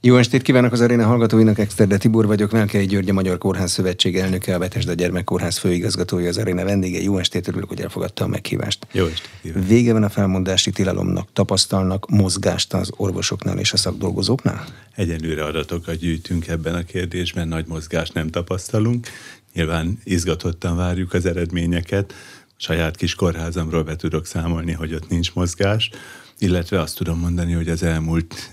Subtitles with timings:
[0.00, 4.16] Jó estét kívánok az aréna hallgatóinak, Exterde Tibor vagyok, Melkei György, a Magyar Kórház Szövetség
[4.16, 7.02] elnöke, a Betesda Gyermekkórház főigazgatója, az aréna vendége.
[7.02, 8.86] Jó estét, örülök, hogy elfogadta a meghívást.
[8.92, 9.28] Jó estét.
[9.42, 9.68] Kívánok.
[9.68, 14.64] Vége van a felmondási tilalomnak, tapasztalnak mozgást az orvosoknál és a szakdolgozóknál?
[14.94, 19.06] Egyenlőre adatokat gyűjtünk ebben a kérdésben, nagy mozgást nem tapasztalunk.
[19.54, 22.14] Nyilván izgatottan várjuk az eredményeket.
[22.56, 25.90] Saját kis kórházamról be tudok számolni, hogy ott nincs mozgás
[26.38, 28.50] illetve azt tudom mondani, hogy az elmúlt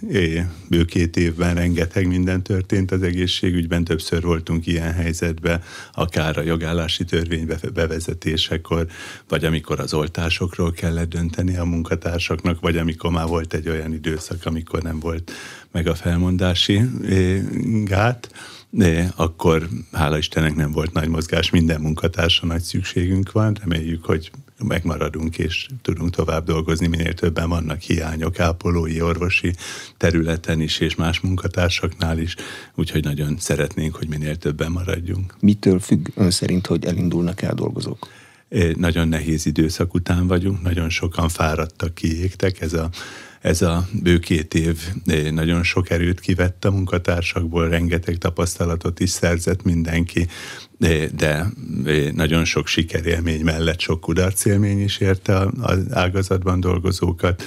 [0.69, 5.61] bő két évben rengeteg minden történt az egészségügyben, többször voltunk ilyen helyzetben,
[5.93, 8.87] akár a jogállási törvény bevezetésekor,
[9.27, 14.45] vagy amikor az oltásokról kellett dönteni a munkatársaknak, vagy amikor már volt egy olyan időszak,
[14.45, 15.31] amikor nem volt
[15.71, 16.81] meg a felmondási
[17.83, 18.31] gát,
[18.69, 24.31] de akkor hála Istennek nem volt nagy mozgás, minden munkatársa nagy szükségünk van, reméljük, hogy
[24.63, 29.53] megmaradunk és tudunk tovább dolgozni, minél többen vannak hiányok ápolói, orvosi
[29.97, 32.35] területen is, és más munkatársaknál is,
[32.75, 35.35] úgyhogy nagyon szeretnénk, hogy minél többen maradjunk.
[35.39, 38.07] Mitől függ ön szerint, hogy elindulnak el dolgozók?
[38.75, 42.89] Nagyon nehéz időszak után vagyunk, nagyon sokan fáradtak, kiégtek, ez a
[43.45, 44.79] ez a bő két év
[45.31, 50.27] nagyon sok erőt kivett a munkatársakból, rengeteg tapasztalatot is szerzett mindenki,
[50.77, 51.47] de,
[52.13, 57.43] nagyon sok sikerélmény mellett sok kudarcélmény is érte az ágazatban dolgozókat.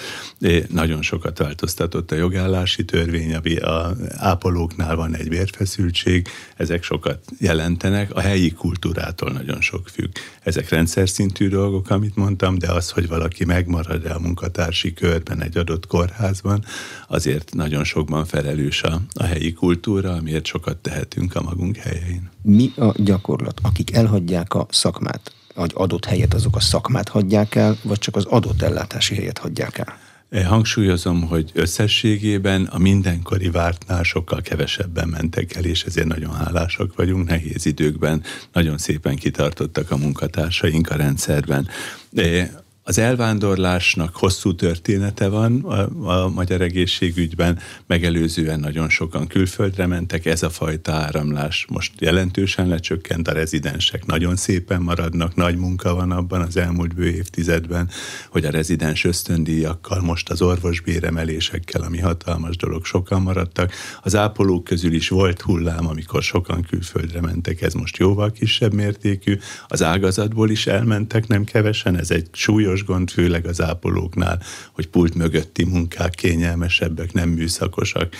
[0.68, 8.14] Nagyon sokat változtatott a jogállási törvény, a ápolóknál van egy vérfeszültség, ezek sokat jelentenek.
[8.14, 10.10] A helyi kultúrától nagyon sok függ.
[10.42, 15.56] Ezek rendszer szintű dolgok, amit mondtam, de az, hogy valaki megmarad-e a munkatársi körben egy
[15.56, 16.64] adott kórházban,
[17.08, 22.30] azért nagyon sokban felelős a, a helyi kultúra, amiért sokat tehetünk a magunk helyein.
[22.50, 23.60] Mi a gyakorlat?
[23.62, 28.24] Akik elhagyják a szakmát, vagy adott helyet, azok a szakmát hagyják el, vagy csak az
[28.24, 29.98] adott ellátási helyet hagyják el?
[30.44, 37.28] Hangsúlyozom, hogy összességében a mindenkori vártnál sokkal kevesebben mentek el, és ezért nagyon hálásak vagyunk.
[37.28, 41.68] Nehéz időkben nagyon szépen kitartottak a munkatársaink a rendszerben.
[42.14, 42.48] Eh,
[42.88, 50.42] az elvándorlásnak hosszú története van a, a magyar egészségügyben, megelőzően nagyon sokan külföldre mentek, ez
[50.42, 56.40] a fajta áramlás most jelentősen lecsökkent, a rezidensek nagyon szépen maradnak, nagy munka van abban
[56.40, 57.88] az elmúlt bő évtizedben,
[58.30, 63.72] hogy a rezidens ösztöndíjakkal, most az orvosbéremelésekkel, ami hatalmas dolog, sokan maradtak.
[64.02, 69.38] Az ápolók közül is volt hullám, amikor sokan külföldre mentek, ez most jóval kisebb mértékű,
[69.66, 74.86] az ágazatból is elmentek nem kevesen, ez egy súlyos súlyos gond, főleg az ápolóknál, hogy
[74.86, 78.14] pult mögötti munkák kényelmesebbek, nem műszakosak.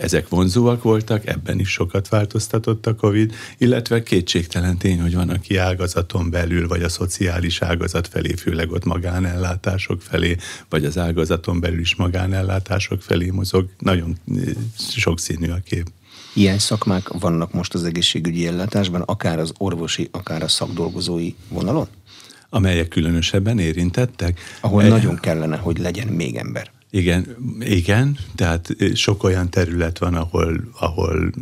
[0.00, 5.56] Ezek vonzóak voltak, ebben is sokat változtatott a COVID, illetve kétségtelen tény, hogy van, aki
[5.56, 10.36] ágazaton belül, vagy a szociális ágazat felé, főleg ott magánellátások felé,
[10.68, 13.68] vagy az ágazaton belül is magánellátások felé mozog.
[13.78, 14.16] Nagyon
[14.78, 15.86] sokszínű a kép.
[16.34, 21.88] Ilyen szakmák vannak most az egészségügyi ellátásban, akár az orvosi, akár a szakdolgozói vonalon?
[22.56, 24.40] Amelyek különösebben érintettek.
[24.60, 26.70] Ahol e, nagyon kellene, hogy legyen még ember.
[26.90, 31.32] Igen, igen, tehát sok olyan terület van, ahol, ahol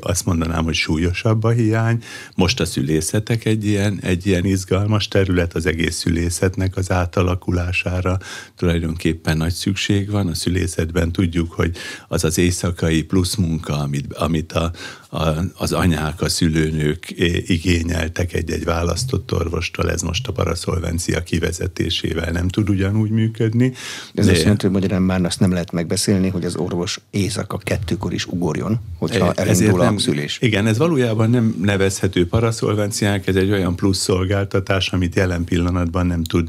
[0.00, 2.02] azt mondanám, hogy súlyosabb a hiány.
[2.34, 8.18] Most a szülészetek egy ilyen, egy ilyen izgalmas terület, az egész szülészetnek az átalakulására
[8.56, 10.26] tulajdonképpen nagy szükség van.
[10.26, 11.76] A szülészetben tudjuk, hogy
[12.08, 14.70] az az éjszakai plusz munka, amit, amit a,
[15.10, 17.14] a, az anyák, a szülőnők
[17.46, 23.72] igényeltek egy-egy választott orvostól, ez most a paraszolvencia kivezetésével nem tud ugyanúgy működni.
[24.14, 24.32] Ez de...
[24.32, 28.26] azt jelenti, hogy magyarán már azt nem lehet megbeszélni, hogy az orvos éjszaka kettőkor is
[28.26, 30.38] ugorjon, hogyha elindul a szülés.
[30.40, 36.24] Igen, ez valójában nem nevezhető paraszolvenciák, ez egy olyan plusz szolgáltatás, amit jelen pillanatban nem
[36.24, 36.48] tud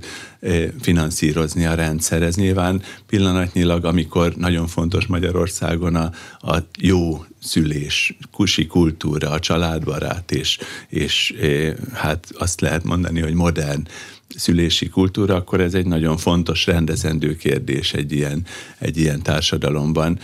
[0.82, 2.22] finanszírozni a rendszer.
[2.22, 10.32] Ez nyilván pillanatnyilag, amikor nagyon fontos Magyarországon a, a jó szülés, kusi kultúra, a családbarát,
[10.32, 10.58] és,
[10.88, 11.34] és
[11.94, 13.88] hát azt lehet mondani, hogy modern
[14.36, 18.46] szülési kultúra, akkor ez egy nagyon fontos rendezendő kérdés egy ilyen,
[18.78, 20.20] egy ilyen társadalomban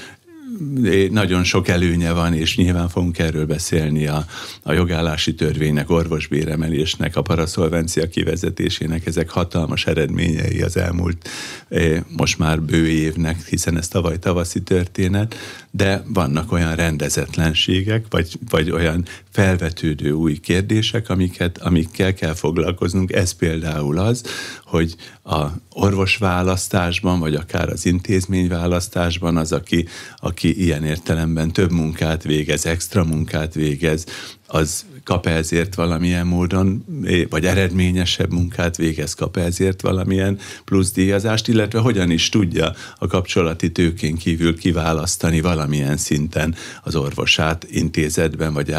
[1.11, 4.25] nagyon sok előnye van, és nyilván fogunk erről beszélni a,
[4.63, 11.29] a jogállási törvénynek, orvosbéremelésnek, a paraszolvencia kivezetésének, ezek hatalmas eredményei az elmúlt
[11.69, 15.35] eh, most már bő évnek, hiszen ez tavaly tavaszi történet,
[15.71, 23.11] de vannak olyan rendezetlenségek, vagy, vagy olyan felvetődő új kérdések, amiket, amikkel kell foglalkoznunk.
[23.11, 24.23] Ez például az,
[24.65, 29.87] hogy a orvosválasztásban, vagy akár az intézményválasztásban az, aki,
[30.17, 34.05] aki ilyen értelemben több munkát végez, extra munkát végez,
[34.55, 36.85] az kap ezért valamilyen módon,
[37.29, 43.71] vagy eredményesebb munkát végez, kap ezért valamilyen plusz díjazást, illetve hogyan is tudja a kapcsolati
[43.71, 48.69] tőkén kívül kiválasztani valamilyen szinten az orvosát intézetben vagy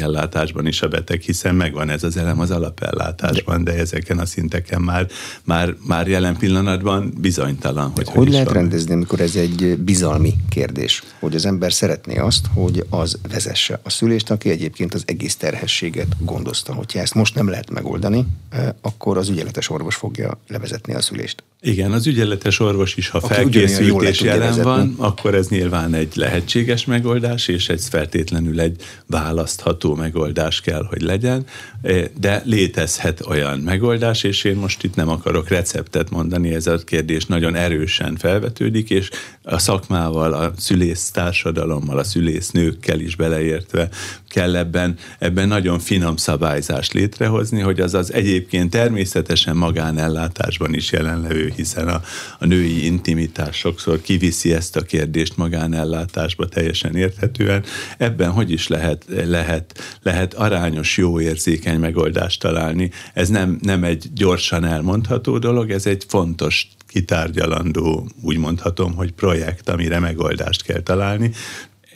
[0.00, 4.80] ellátásban is a beteg, hiszen megvan ez az elem az alapellátásban, de ezeken a szinteken
[4.80, 5.06] már,
[5.44, 7.90] már, már jelen pillanatban bizonytalan.
[7.94, 8.54] Hogy, hogy, hogy lehet van.
[8.54, 13.90] rendezni, amikor ez egy bizalmi kérdés, hogy az ember szeretné azt, hogy az vezesse a
[13.90, 16.74] szülést, aki egyébként az egész terhességet gondozta.
[16.74, 21.42] Hogyha ezt most nem lehet megoldani, eh, akkor az ügyeletes orvos fogja levezetni a szülést.
[21.64, 26.12] Igen, az ügyeletes orvos is, ha Aki felkészült és jelen van, akkor ez nyilván egy
[26.14, 31.46] lehetséges megoldás, és ez feltétlenül egy választható megoldás kell, hogy legyen,
[31.82, 36.76] eh, de létezhet olyan megoldás, és én most itt nem akarok receptet mondani, ez a
[36.76, 39.08] kérdés nagyon erősen felvetődik, és
[39.42, 43.88] a szakmával, a szülész társadalommal, a szülésznőkkel is beleértve
[44.28, 51.51] kell ebben, ebben nagyon finom szabályzást létrehozni, hogy az az egyébként természetesen magánellátásban is jelenlevő,
[51.54, 52.02] hiszen a,
[52.38, 57.64] a női intimitás sokszor kiviszi ezt a kérdést magánellátásba teljesen érthetően.
[57.98, 62.90] Ebben hogy is lehet, lehet, lehet arányos, jó érzékeny megoldást találni.
[63.14, 69.68] Ez nem, nem egy gyorsan elmondható dolog, ez egy fontos kitárgyalandó, úgy mondhatom, hogy projekt,
[69.68, 71.32] amire megoldást kell találni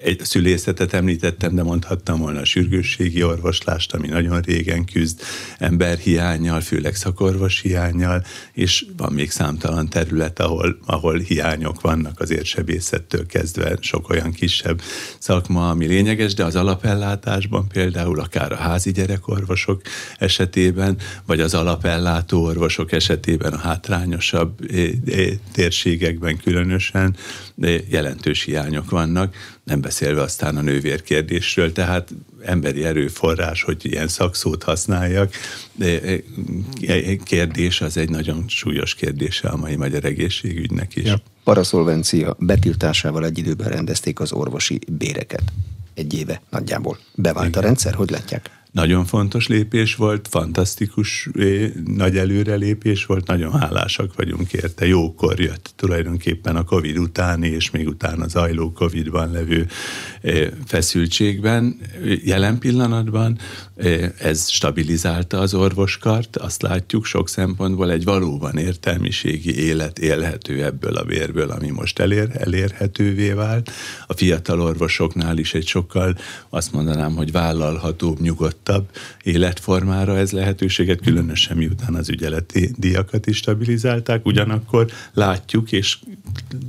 [0.02, 5.20] egy szülészetet említettem, de mondhattam volna a sürgősségi orvoslást, ami nagyon régen küzd
[5.58, 13.26] emberhiányjal, főleg szakorvos hiányjal, és van még számtalan terület, ahol, ahol hiányok vannak az érsebészettől
[13.26, 14.80] kezdve sok olyan kisebb
[15.18, 19.82] szakma, ami lényeges, de az alapellátásban például akár a házi gyerekorvosok
[20.18, 24.58] esetében, vagy az alapellátó orvosok esetében a hátrányosabb
[25.52, 27.16] térségekben különösen
[27.88, 29.34] jelentős hiányok vannak
[29.66, 35.34] nem beszélve aztán a nővérkérdésről, tehát emberi erőforrás, hogy ilyen szakszót használjak.
[37.24, 41.04] Kérdés az egy nagyon súlyos kérdése a mai magyar egészségügynek is.
[41.04, 41.16] Ja.
[41.44, 45.42] Paraszolvencia betiltásával egy időben rendezték az orvosi béreket.
[45.94, 46.98] Egy éve nagyjából.
[47.14, 47.62] Bevált Igen.
[47.62, 47.94] a rendszer?
[47.94, 48.50] Hogy látják?
[48.76, 51.28] Nagyon fontos lépés volt, fantasztikus
[51.84, 54.86] nagy előrelépés volt, nagyon hálásak vagyunk érte.
[54.86, 59.66] Jókor jött tulajdonképpen a Covid utáni, és még utána zajló Covid-ban levő
[60.66, 61.80] feszültségben.
[62.24, 63.38] Jelen pillanatban
[64.18, 71.04] ez stabilizálta az orvoskart, azt látjuk sok szempontból egy valóban értelmiségi élet élhető ebből a
[71.04, 73.70] bérből, ami most elér, elérhetővé vált.
[74.06, 76.16] A fiatal orvosoknál is egy sokkal,
[76.48, 78.90] azt mondanám, hogy vállalhatóbb, nyugodt nyugodtabb
[79.22, 85.98] életformára ez lehetőséget, különösen miután az ügyeleti díjakat is stabilizálták, ugyanakkor látjuk, és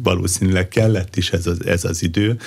[0.04, 2.38] valószínűleg kellett is ez az, ez az idő,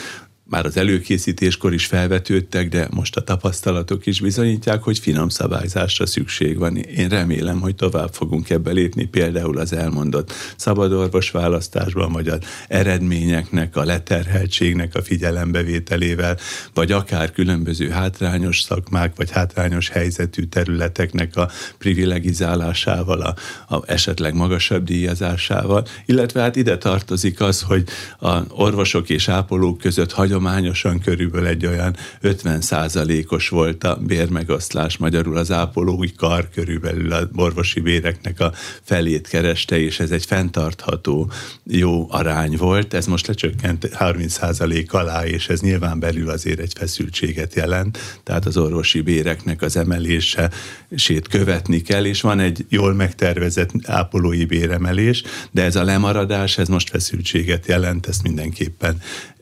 [0.50, 6.58] már az előkészítéskor is felvetődtek, de most a tapasztalatok is bizonyítják, hogy finom szabályzásra szükség
[6.58, 6.76] van.
[6.76, 12.38] Én remélem, hogy tovább fogunk ebbe lépni, például az elmondott szabadorvos választásban, vagy az
[12.68, 16.36] eredményeknek, a leterheltségnek a figyelembevételével,
[16.74, 23.34] vagy akár különböző hátrányos szakmák, vagy hátrányos helyzetű területeknek a privilegizálásával, a,
[23.74, 27.84] a esetleg magasabb díjazásával, illetve hát ide tartozik az, hogy
[28.18, 34.96] a orvosok és ápolók között hagyom hagyományosan körülbelül egy olyan 50 százalékos volt a bérmegoszlás,
[34.96, 38.52] magyarul az ápolói kar körülbelül a orvosi béreknek a
[38.82, 41.30] felét kereste, és ez egy fenntartható
[41.64, 42.94] jó arány volt.
[42.94, 48.46] Ez most lecsökkent 30 százalék alá, és ez nyilván belül azért egy feszültséget jelent, tehát
[48.46, 50.50] az orvosi béreknek az emelése
[50.96, 56.68] sét követni kell, és van egy jól megtervezett ápolói béremelés, de ez a lemaradás, ez
[56.68, 59.00] most feszültséget jelent, ezt mindenképpen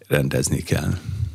[0.09, 0.95] rendezni kell.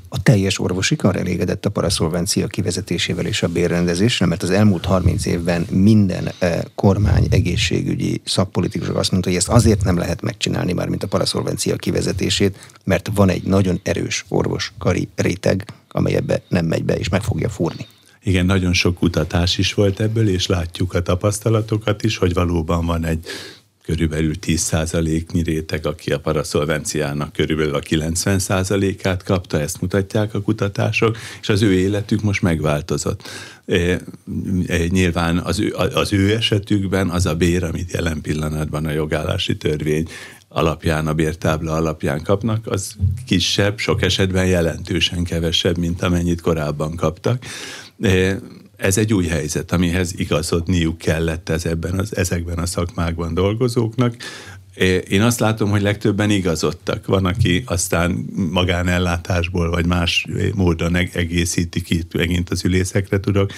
[0.10, 5.26] A teljes orvosi kar elégedett a paraszolvencia kivezetésével és a bérrendezésre, mert az elmúlt 30
[5.26, 10.88] évben minden eh, kormány egészségügyi szakpolitikusok azt mondta, hogy ezt azért nem lehet megcsinálni már,
[10.88, 16.84] mint a paraszolvencia kivezetését, mert van egy nagyon erős orvoskari réteg, amely ebbe nem megy
[16.84, 17.88] be és meg fogja fúrni.
[18.24, 23.06] Igen, nagyon sok kutatás is volt ebből, és látjuk a tapasztalatokat is, hogy valóban van
[23.06, 23.28] egy
[23.84, 31.50] körülbelül 10%-nyi réteg, aki a paraszolvenciának körülbelül a 90%-át kapta, ezt mutatják a kutatások, és
[31.50, 33.22] az ő életük most megváltozott.
[33.66, 34.00] E,
[34.68, 39.58] e, nyilván az ő, az ő esetükben az a bér, amit jelen pillanatban a jogállási
[39.58, 40.08] törvény
[40.48, 47.44] alapján, a bértábla alapján kapnak, az kisebb, sok esetben jelentősen kevesebb, mint amennyit korábban kaptak.
[48.02, 48.40] E,
[48.84, 54.16] ez egy új helyzet, amihez igazodniuk kellett ez ebben az, ezekben a szakmákban dolgozóknak.
[55.10, 57.06] Én azt látom, hogy legtöbben igazodtak.
[57.06, 63.52] Van, aki aztán magánellátásból vagy más módon egészíti ki, megint az ülészekre tudok,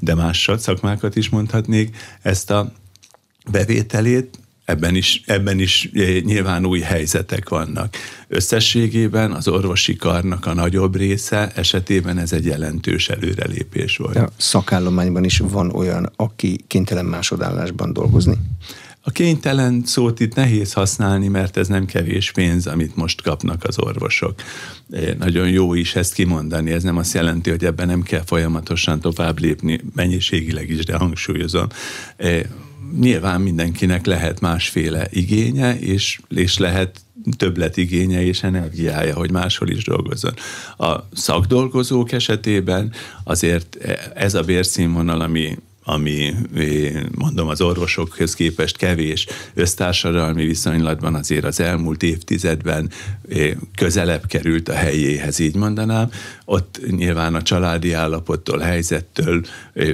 [0.00, 2.72] de más szakmákat is mondhatnék, ezt a
[3.50, 4.38] bevételét,
[4.72, 5.90] ebben is, ebben is
[6.24, 7.96] nyilván új helyzetek vannak.
[8.28, 14.16] Összességében az orvosi karnak a nagyobb része esetében ez egy jelentős előrelépés volt.
[14.16, 18.34] A szakállományban is van olyan, aki kénytelen másodállásban dolgozni?
[19.04, 23.78] A kénytelen szót itt nehéz használni, mert ez nem kevés pénz, amit most kapnak az
[23.78, 24.34] orvosok.
[25.18, 29.40] Nagyon jó is ezt kimondani, ez nem azt jelenti, hogy ebben nem kell folyamatosan tovább
[29.40, 31.66] lépni, mennyiségileg is, de hangsúlyozom.
[33.00, 37.00] Nyilván mindenkinek lehet másféle igénye, és, és lehet
[37.36, 40.34] többlet igénye és energiája, hogy máshol is dolgozzon.
[40.76, 42.92] A szakdolgozók esetében
[43.24, 43.76] azért
[44.14, 46.34] ez a bérszínvonal, ami ami
[47.14, 52.90] mondom az orvosokhoz képest kevés össztársadalmi viszonylatban azért az elmúlt évtizedben
[53.74, 56.10] közelebb került a helyéhez, így mondanám.
[56.44, 59.44] Ott nyilván a családi állapottól, helyzettől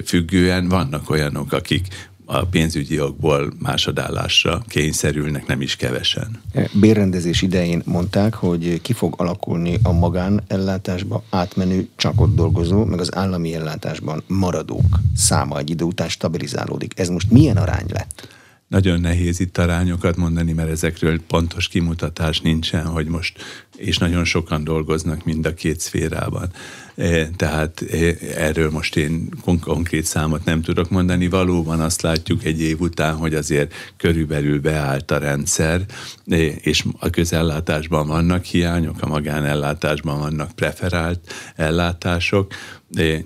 [0.04, 1.86] függően vannak olyanok, akik
[2.30, 6.40] a pénzügyi okból másodállásra kényszerülnek, nem is kevesen.
[6.72, 13.14] Bérrendezés idején mondták, hogy ki fog alakulni a magánellátásba átmenő, csak ott dolgozó, meg az
[13.14, 16.98] állami ellátásban maradók száma egy idő után stabilizálódik.
[16.98, 18.28] Ez most milyen arány lett?
[18.68, 23.38] Nagyon nehéz itt arányokat mondani, mert ezekről pontos kimutatás nincsen, hogy most,
[23.76, 26.50] és nagyon sokan dolgoznak mind a két szférában.
[26.98, 29.28] E, tehát e, erről most én
[29.60, 31.28] konkrét számot nem tudok mondani.
[31.28, 35.84] Valóban azt látjuk egy év után, hogy azért körülbelül beállt a rendszer,
[36.26, 41.20] e, és a közellátásban vannak hiányok, a magánellátásban vannak preferált
[41.56, 42.52] ellátások,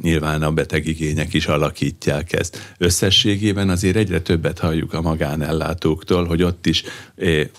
[0.03, 2.75] nyilván a betegigények is alakítják ezt.
[2.79, 6.83] Összességében azért egyre többet halljuk a magánellátóktól, hogy ott is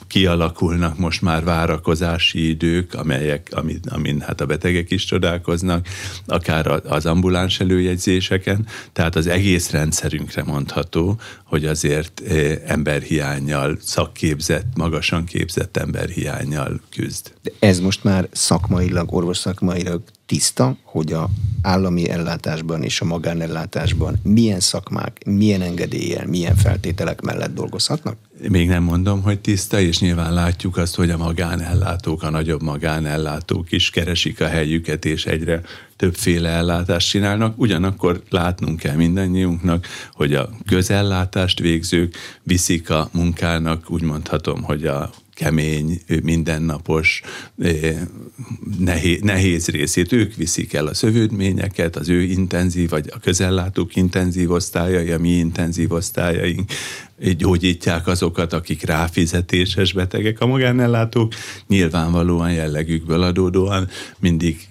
[0.08, 5.88] kialakulnak most már várakozási idők, amelyek, amin, amin hát a betegek is csodálkoznak,
[6.26, 12.22] akár az ambuláns előjegyzéseken, tehát az egész rendszerünkre mondható, hogy azért
[12.66, 17.34] emberhiányjal, szakképzett, magasan képzett emberhiányjal küzd.
[17.42, 20.02] De ez most már szakmailag, orvos szakmailag
[20.34, 21.30] tiszta, hogy a
[21.62, 28.18] állami ellátásban és a magánellátásban milyen szakmák, milyen engedéllyel, milyen feltételek mellett dolgozhatnak?
[28.50, 33.72] Még nem mondom, hogy tiszta, és nyilván látjuk azt, hogy a magánellátók, a nagyobb magánellátók
[33.72, 35.62] is keresik a helyüket, és egyre
[35.96, 37.60] többféle ellátást csinálnak.
[37.60, 45.10] Ugyanakkor látnunk kell mindannyiunknak, hogy a közellátást végzők viszik a munkának, úgy mondhatom, hogy a
[45.34, 47.22] kemény, mindennapos,
[48.80, 50.12] nehéz, nehéz részét.
[50.12, 55.30] Ők viszik el a szövődményeket, az ő intenzív, vagy a közellátók intenzív osztályai, a mi
[55.30, 56.72] intenzív osztályaink
[57.38, 60.42] gyógyítják azokat, akik ráfizetéses betegek.
[60.42, 61.34] A magánellátók
[61.68, 64.68] nyilvánvalóan jellegükből adódóan mindig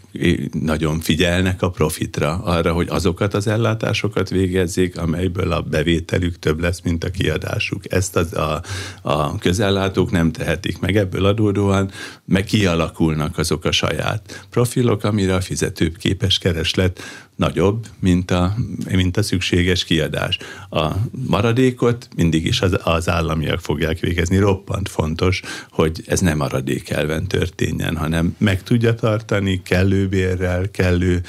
[0.53, 6.81] nagyon figyelnek a profitra, arra, hogy azokat az ellátásokat végezzék, amelyből a bevételük több lesz,
[6.81, 7.93] mint a kiadásuk.
[7.93, 8.63] Ezt az, a,
[9.03, 11.91] a közellátók nem tehetik meg ebből adódóan,
[12.25, 17.01] meg kialakulnak azok a saját profilok, amire a fizetőbb képes kereslet
[17.43, 18.55] nagyobb, mint a,
[18.91, 20.39] mint a szükséges kiadás.
[20.71, 20.91] A
[21.27, 24.39] maradékot mindig is az, az államiak fogják végezni.
[24.39, 31.23] Roppant fontos, hogy ez nem maradékelven történjen, hanem meg tudja tartani kellő bérrel, kellő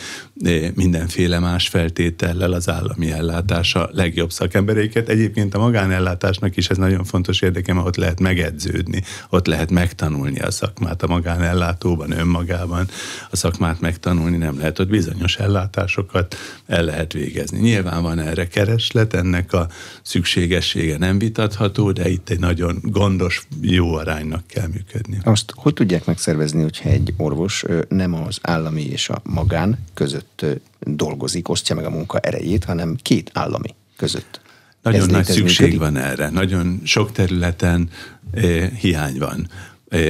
[0.76, 5.10] mindenféle más feltétellel az állami ellátása legjobb szakembereiket.
[5.10, 10.40] Egyébként a magánellátásnak is ez nagyon fontos érdeke, mert ott lehet megedződni, ott lehet megtanulni
[10.40, 12.88] a szakmát a magánellátóban, önmagában.
[13.32, 16.36] A szakmát megtanulni nem lehet, ott bizonyos ellátások sokat
[16.68, 17.60] el lehet végezni.
[17.60, 19.68] Nyilván van erre kereslet, ennek a
[20.02, 25.20] szükségessége nem vitatható, de itt egy nagyon gondos, jó aránynak kell működni.
[25.24, 30.33] Azt hogy tudják megszervezni, hogyha egy orvos nem az állami és a magán között
[30.80, 34.42] dolgozik, osztja meg a munka erejét, hanem két állami között?
[34.82, 35.80] Nagyon Ez nagy szükség működik?
[35.80, 36.30] van erre.
[36.30, 37.90] Nagyon sok területen
[38.32, 39.50] eh, hiány van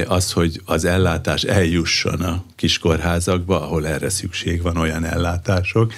[0.06, 5.92] az, hogy az ellátás eljusson a kiskórházakba, ahol erre szükség van olyan ellátások,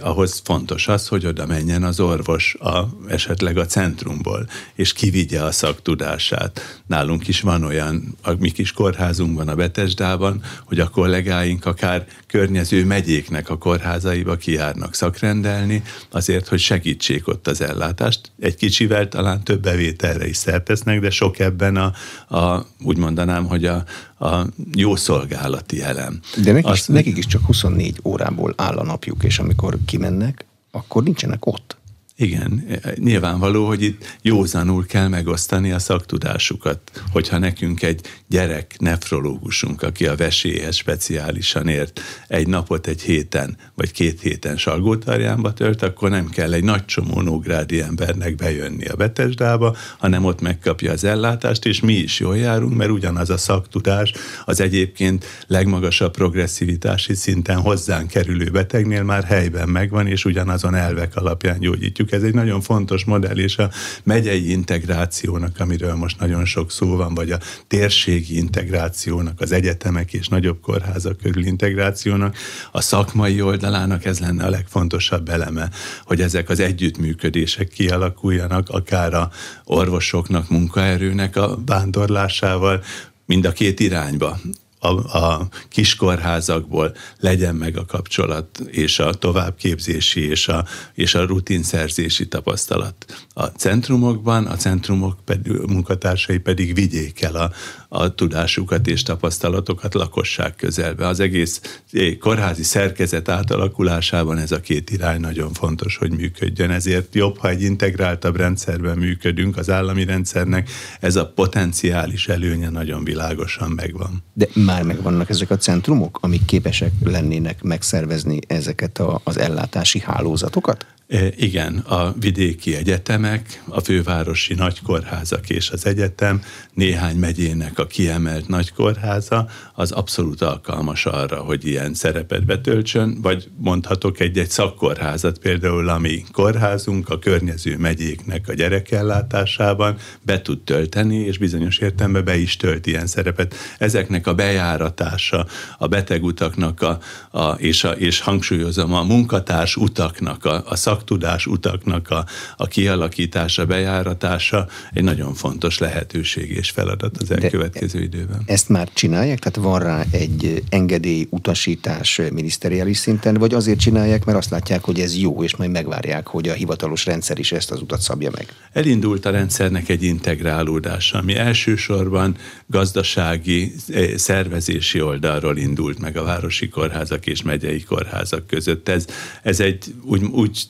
[0.00, 5.52] ahhoz fontos az, hogy oda menjen az orvos a, esetleg a centrumból, és kivigye a
[5.52, 6.80] szaktudását.
[6.86, 12.84] Nálunk is van olyan, a mi kis kórházunkban, a Betesdában, hogy a kollégáink akár környező
[12.84, 18.32] megyéknek a kórházaiba kijárnak szakrendelni, azért, hogy segítsék ott az ellátást.
[18.40, 21.92] Egy kicsivel talán több bevételre is szertesznek, de sok ebben a,
[22.36, 23.84] a úgymond mondanám, hogy a,
[24.18, 26.20] a jó szolgálati elem.
[26.42, 31.02] De nekik, Azt, nekik is csak 24 órából áll a napjuk, és amikor kimennek, akkor
[31.02, 31.76] nincsenek ott.
[32.22, 32.64] Igen,
[32.94, 37.02] nyilvánvaló, hogy itt józanul kell megosztani a szaktudásukat.
[37.12, 43.90] Hogyha nekünk egy gyerek nefrológusunk, aki a veséhez speciálisan ért, egy napot egy héten, vagy
[43.90, 49.76] két héten salgótarjánba tört, akkor nem kell egy nagy csomó nógrádi embernek bejönni a Betesdába,
[49.98, 54.12] hanem ott megkapja az ellátást, és mi is jól járunk, mert ugyanaz a szaktudás
[54.44, 61.58] az egyébként legmagasabb progresszivitási szinten hozzánk kerülő betegnél már helyben megvan, és ugyanazon elvek alapján
[61.58, 63.70] gyógyítjuk ez egy nagyon fontos modell, és a
[64.04, 70.28] megyei integrációnak, amiről most nagyon sok szó van, vagy a térségi integrációnak, az egyetemek és
[70.28, 72.36] nagyobb kórházak körül integrációnak,
[72.72, 75.70] a szakmai oldalának ez lenne a legfontosabb eleme,
[76.04, 79.30] hogy ezek az együttműködések kialakuljanak, akár a
[79.64, 82.82] orvosoknak, munkaerőnek a vándorlásával,
[83.26, 84.38] mind a két irányba
[84.82, 92.28] a, a kiskorházakból legyen meg a kapcsolat, és a továbbképzési, és a, és a rutinszerzési
[92.28, 93.26] tapasztalat.
[93.34, 97.50] A centrumokban, a centrumok pedig, munkatársai pedig vigyék el a,
[97.88, 101.06] a tudásukat és tapasztalatokat lakosság közelbe.
[101.06, 106.70] Az egész eh, kórházi szerkezet átalakulásában ez a két irány nagyon fontos, hogy működjön.
[106.70, 110.70] Ezért jobb, ha egy integráltabb rendszerben működünk az állami rendszernek,
[111.00, 114.22] ez a potenciális előnye nagyon világosan megvan.
[114.34, 120.86] De már megvannak ezek a centrumok, amik képesek lennének megszervezni ezeket a, az ellátási hálózatokat?
[121.08, 126.42] E, igen, a vidéki egyetemek, a fővárosi nagykórházak és az egyetem,
[126.74, 129.48] néhány megyének a kiemelt nagykórháza,
[129.82, 136.24] az abszolút alkalmas arra, hogy ilyen szerepet betöltsön, vagy mondhatok egy-egy szakkórházat, például a mi
[136.32, 142.86] kórházunk a környező megyéknek a gyerekellátásában be tud tölteni, és bizonyos értelemben be is tölt
[142.86, 143.54] ilyen szerepet.
[143.78, 145.46] Ezeknek a bejáratása,
[145.78, 146.98] a betegutaknak, a,
[147.30, 152.24] a, és, a, és hangsúlyozom, a munkatárs utaknak, a, a szaktudás utaknak a,
[152.56, 158.42] a kialakítása, bejáratása egy nagyon fontos lehetőség és feladat az elkövetkező De időben.
[158.46, 159.38] Ezt már csinálják?
[159.38, 165.00] Tehát van rá egy engedély utasítás miniszteriális szinten, vagy azért csinálják, mert azt látják, hogy
[165.00, 168.46] ez jó, és majd megvárják, hogy a hivatalos rendszer is ezt az utat szabja meg?
[168.72, 172.36] Elindult a rendszernek egy integrálódása, ami elsősorban
[172.72, 178.88] gazdasági eh, szervezési oldalról indult meg a városi kórházak és megyei kórházak között.
[178.88, 179.06] Ez,
[179.42, 180.60] ez egy úgy, úgy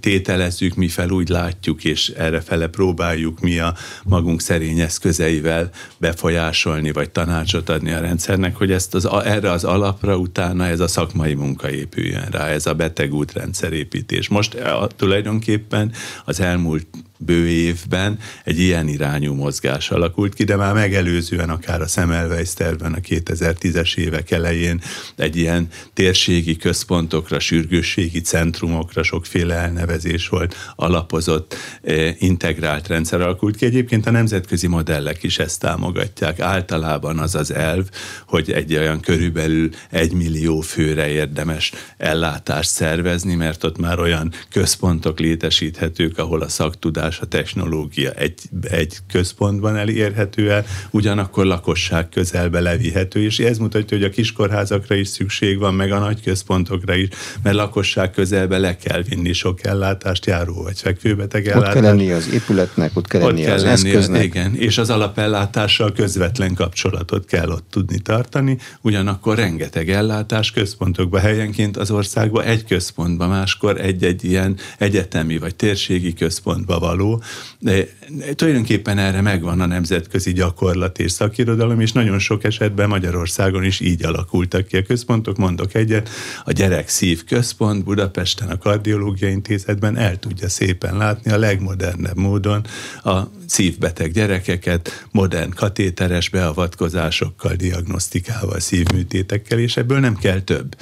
[0.00, 6.92] tételezzük, mi fel úgy látjuk, és erre fele próbáljuk mi a magunk szerény eszközeivel befolyásolni,
[6.92, 11.34] vagy tanácsot adni a rendszernek, hogy ezt az, erre az alapra utána ez a szakmai
[11.34, 14.28] munka épüljön rá, ez a betegútrendszerépítés.
[14.28, 15.92] Most a, tulajdonképpen
[16.24, 16.86] az elmúlt
[17.24, 22.92] bő évben egy ilyen irányú mozgás alakult ki, de már megelőzően akár a Semmelweis tervben
[22.92, 24.80] a 2010-es évek elején
[25.16, 33.64] egy ilyen térségi központokra, sürgősségi centrumokra sokféle elnevezés volt, alapozott, eh, integrált rendszer alakult ki.
[33.64, 36.40] Egyébként a nemzetközi modellek is ezt támogatják.
[36.40, 37.88] Általában az az elv,
[38.26, 45.18] hogy egy olyan körülbelül egy millió főre érdemes ellátást szervezni, mert ott már olyan központok
[45.18, 52.60] létesíthetők, ahol a szaktudás tudás, a technológia egy, egy központban elérhető el, ugyanakkor lakosság közelbe
[52.60, 57.08] levihető, és ez mutatja, hogy a kiskorházakra is szükség van, meg a nagy központokra is,
[57.42, 61.76] mert lakosság közelbe le kell vinni sok ellátást, járó vagy fekvőbeteg ellátást.
[61.76, 64.24] Ott kell lenni az épületnek, ott kell lenni ott kell az lenni, eszköznek.
[64.24, 71.76] Igen, és az alapellátással közvetlen kapcsolatot kell ott tudni tartani, ugyanakkor rengeteg ellátás központokba helyenként
[71.76, 77.22] az országban egy központba, máskor egy-egy ilyen egyetemi vagy térségi központba való való.
[77.58, 77.86] De
[78.34, 84.04] tulajdonképpen erre megvan a nemzetközi gyakorlat és szakirodalom, és nagyon sok esetben Magyarországon is így
[84.04, 85.36] alakultak ki a központok.
[85.36, 86.08] Mondok egyet,
[86.44, 92.66] a gyerek szív központ Budapesten a Kardiológia Intézetben el tudja szépen látni a legmodernebb módon
[93.04, 93.20] a
[93.52, 100.76] szívbeteg gyerekeket modern katéteres beavatkozásokkal, diagnosztikával, szívműtétekkel, és ebből nem kell több.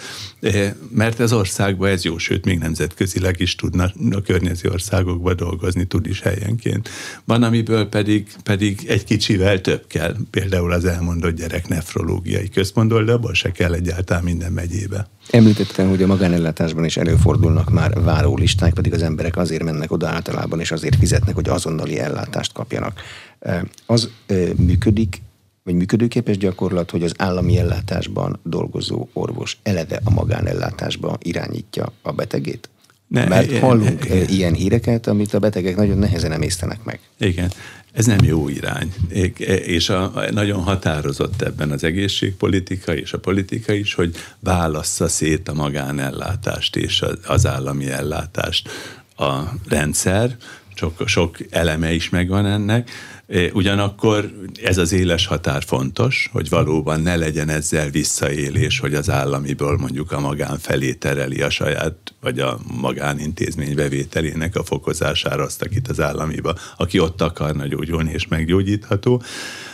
[0.95, 6.07] Mert az országban ez jó, sőt, még nemzetközileg is tudna a környező országokba dolgozni, tud
[6.07, 6.89] is helyenként.
[7.25, 13.13] Van, amiből pedig, pedig egy kicsivel több kell, például az elmondott gyerek nefrológiai központból, de
[13.13, 15.09] abból se kell egyáltalán minden megyébe.
[15.31, 20.61] Említettem, hogy a magánellátásban is előfordulnak már várólisták, pedig az emberek azért mennek oda általában,
[20.61, 23.01] és azért fizetnek, hogy azonnali ellátást kapjanak.
[23.87, 24.11] Az
[24.57, 25.23] működik,
[25.63, 32.69] vagy működőképes gyakorlat, hogy az állami ellátásban dolgozó orvos eleve a magánellátásba irányítja a betegét?
[33.07, 34.29] Ne, Mert hallunk igen.
[34.29, 37.01] ilyen híreket, amit a betegek nagyon nehezen emésztenek meg.
[37.19, 37.51] Igen.
[37.93, 38.95] Ez nem jó irány,
[39.65, 45.55] és a, nagyon határozott ebben az egészségpolitika és a politika is, hogy válassza szét a
[45.55, 48.69] magánellátást és az állami ellátást
[49.17, 50.37] a rendszer,
[50.81, 52.91] sok, sok eleme is megvan ennek,
[53.53, 59.79] Ugyanakkor ez az éles határ fontos, hogy valóban ne legyen ezzel visszaélés, hogy az államiból
[59.79, 65.89] mondjuk a magán felé tereli a saját, vagy a magánintézmény bevételének a fokozására azt, akit
[65.89, 69.23] az államiba, aki ott akarna gyógyulni és meggyógyítható.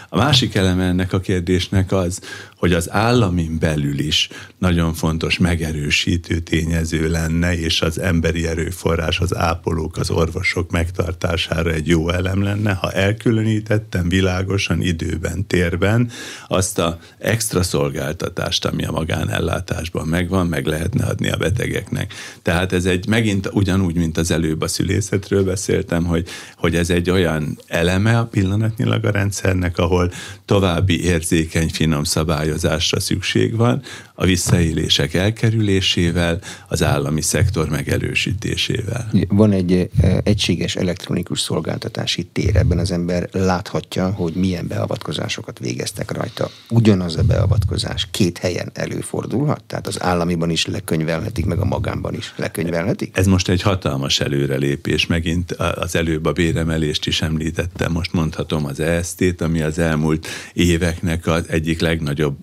[0.08, 2.20] A másik eleme ennek a kérdésnek az,
[2.56, 9.36] hogy az államin belül is nagyon fontos megerősítő tényező lenne, és az emberi erőforrás, az
[9.36, 16.10] ápolók, az orvosok megtartására egy jó elem lenne, ha elkülönítettem világosan időben, térben
[16.48, 22.12] azt a extra szolgáltatást, ami a magánellátásban megvan, meg lehetne adni a betegeknek.
[22.42, 27.10] Tehát ez egy megint ugyanúgy, mint az előbb a szülészetről beszéltem, hogy, hogy ez egy
[27.10, 30.12] olyan eleme a pillanatnyilag a rendszernek, ahol
[30.44, 33.82] további érzékeny, finom szabály szabályozásra szükség van,
[34.18, 39.10] a visszaélések elkerülésével, az állami szektor megerősítésével.
[39.28, 46.10] Van egy eh, egységes elektronikus szolgáltatási tér, ebben az ember láthatja, hogy milyen beavatkozásokat végeztek
[46.10, 46.50] rajta.
[46.70, 52.34] Ugyanaz a beavatkozás két helyen előfordulhat, tehát az államiban is lekönyvelhetik, meg a magánban is
[52.36, 53.16] lekönyvelhetik?
[53.16, 58.80] Ez most egy hatalmas előrelépés, megint az előbb a béremelést is említettem, most mondhatom az
[58.80, 62.36] EST-t, ami az elmúlt éveknek az egyik legnagyobb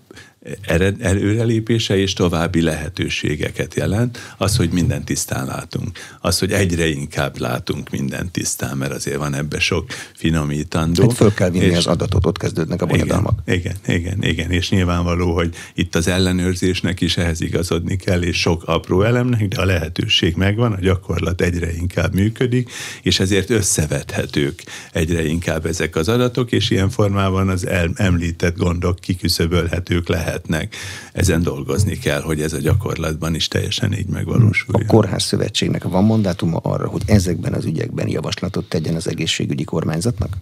[0.98, 4.18] előrelépése és további lehetőségeket jelent.
[4.36, 5.98] Az, hogy minden tisztán látunk.
[6.20, 11.02] Az, hogy egyre inkább látunk minden tisztán, mert azért van ebbe sok finomítandó.
[11.02, 13.38] Hát föl kell vinni és, az adatot, ott kezdődnek a bonyodalmak.
[13.46, 18.40] Igen, igen, igen, igen, és nyilvánvaló, hogy itt az ellenőrzésnek is ehhez igazodni kell, és
[18.40, 22.70] sok apró elemnek, de a lehetőség megvan, a gyakorlat egyre inkább működik,
[23.02, 30.08] és ezért összevethetők egyre inkább ezek az adatok, és ilyen formában az említett gondok kiküszöbölhetők
[30.08, 30.76] lehet lehetnek.
[31.12, 34.74] Ezen dolgozni kell, hogy ez a gyakorlatban is teljesen így megvalósul.
[34.74, 40.36] A Kórház Szövetségnek van mandátuma arra, hogy ezekben az ügyekben javaslatot tegyen az egészségügyi kormányzatnak?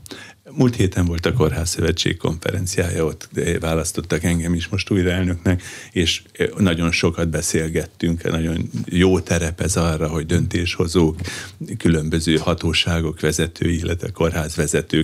[0.55, 3.29] Múlt héten volt a Kórház Szövetség konferenciája, ott
[3.61, 5.63] választottak engem is most újra elnöknek,
[5.93, 6.23] és
[6.57, 11.17] nagyon sokat beszélgettünk, nagyon jó terep ez arra, hogy döntéshozók,
[11.79, 14.61] különböző hatóságok vezetői, illetve kórház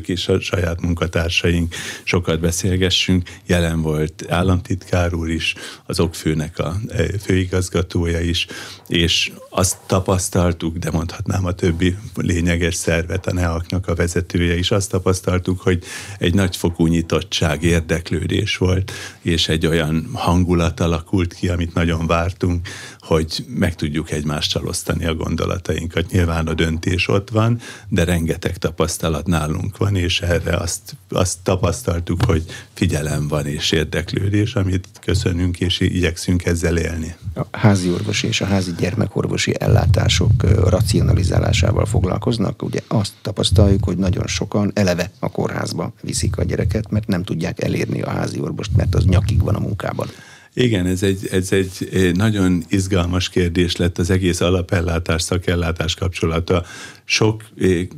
[0.06, 3.28] és a saját munkatársaink sokat beszélgessünk.
[3.46, 5.54] Jelen volt államtitkár úr is,
[5.86, 6.80] az okfőnek a
[7.20, 8.46] főigazgatója is,
[8.88, 14.90] és azt tapasztaltuk, de mondhatnám a többi lényeges szervet, a NEAK-nak a vezetője is, azt
[14.90, 15.82] tapasztaltuk, hogy
[16.18, 22.68] egy nagyfokú nyitottság, érdeklődés volt, és egy olyan hangulat alakult ki, amit nagyon vártunk,
[23.00, 26.10] hogy meg tudjuk egymással osztani a gondolatainkat.
[26.10, 32.24] Nyilván a döntés ott van, de rengeteg tapasztalat nálunk van, és erre azt, azt tapasztaltuk,
[32.24, 37.16] hogy figyelem van és érdeklődés, amit köszönünk, és igyekszünk ezzel élni.
[37.34, 42.62] A házi orvosi és a házi gyermekorvosi ellátások racionalizálásával foglalkoznak.
[42.62, 47.62] Ugye azt tapasztaljuk, hogy nagyon sokan eleve a kórházba viszik a gyereket, mert nem tudják
[47.62, 50.08] elérni a házi orvost, mert az nyakig van a munkában.
[50.52, 56.64] Igen, ez egy, ez egy nagyon izgalmas kérdés lett az egész alapellátás, szakellátás kapcsolata.
[57.10, 57.42] Sok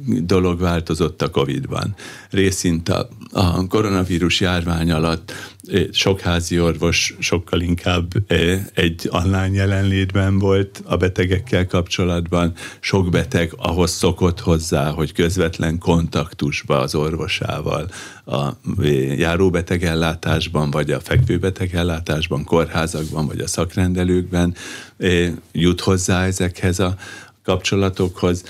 [0.05, 1.95] dolog változott a Covid-ban.
[2.31, 5.33] Részint a, a koronavírus járvány alatt
[5.93, 8.33] sok házi orvos sokkal inkább
[8.75, 12.53] egy online jelenlétben volt a betegekkel kapcsolatban.
[12.81, 17.91] Sok beteg ahhoz szokott hozzá, hogy közvetlen kontaktusba az orvosával
[18.27, 18.49] a
[19.17, 24.55] járóbetegellátásban, vagy a fekvőbetegellátásban, kórházakban, vagy a szakrendelőkben
[25.53, 26.97] jut hozzá ezekhez a
[27.45, 28.45] kapcsolatokhoz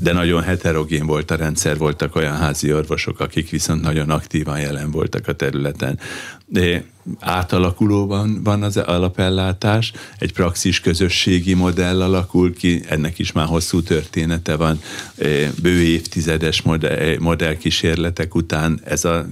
[0.00, 4.90] de nagyon heterogén volt a rendszer, voltak olyan házi orvosok, akik viszont nagyon aktívan jelen
[4.90, 5.98] voltak a területen.
[6.46, 6.84] De
[7.20, 14.56] átalakulóban van az alapellátás, egy praxis közösségi modell alakul ki, ennek is már hosszú története
[14.56, 14.80] van,
[15.62, 19.26] bő évtizedes modell, modellkísérletek után ez a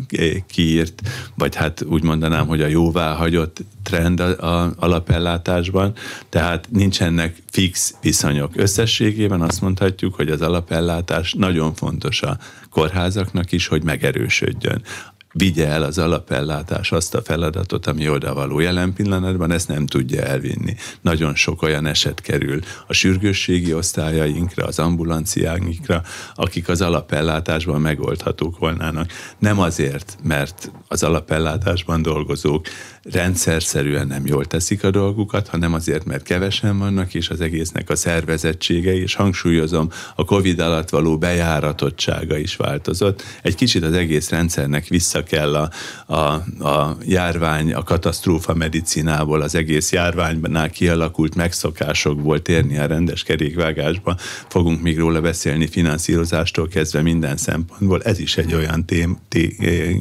[0.47, 1.03] kiírt,
[1.35, 5.93] vagy hát úgy mondanám, hogy a jóváhagyott trend a, a alapellátásban,
[6.29, 8.53] tehát nincsenek fix viszonyok.
[8.57, 12.39] Összességében azt mondhatjuk, hogy az alapellátás nagyon fontos a
[12.71, 14.83] kórházaknak is, hogy megerősödjön
[15.35, 18.61] vigye el az alapellátás azt a feladatot, ami odavaló.
[18.61, 20.75] Jelen pillanatban ezt nem tudja elvinni.
[21.01, 26.03] Nagyon sok olyan eset kerül a sürgősségi osztályainkra, az ambulanciáinkra,
[26.35, 29.11] akik az alapellátásban megoldhatók volnának.
[29.39, 32.67] Nem azért, mert az alapellátásban dolgozók
[33.11, 37.97] rendszerszerűen nem jól teszik a dolgukat, hanem azért, mert kevesen vannak, és az egésznek a
[37.97, 43.23] szervezettsége, és hangsúlyozom, a Covid alatt való bejáratottsága is változott.
[43.43, 45.71] Egy kicsit az egész rendszernek vissza kell a,
[46.15, 54.17] a, a járvány, a katasztrófa medicinából, az egész járványnál kialakult megszokásokból térni a rendes kerékvágásba.
[54.49, 58.03] Fogunk még róla beszélni finanszírozástól kezdve minden szempontból.
[58.03, 59.57] Ez is egy olyan tém, té,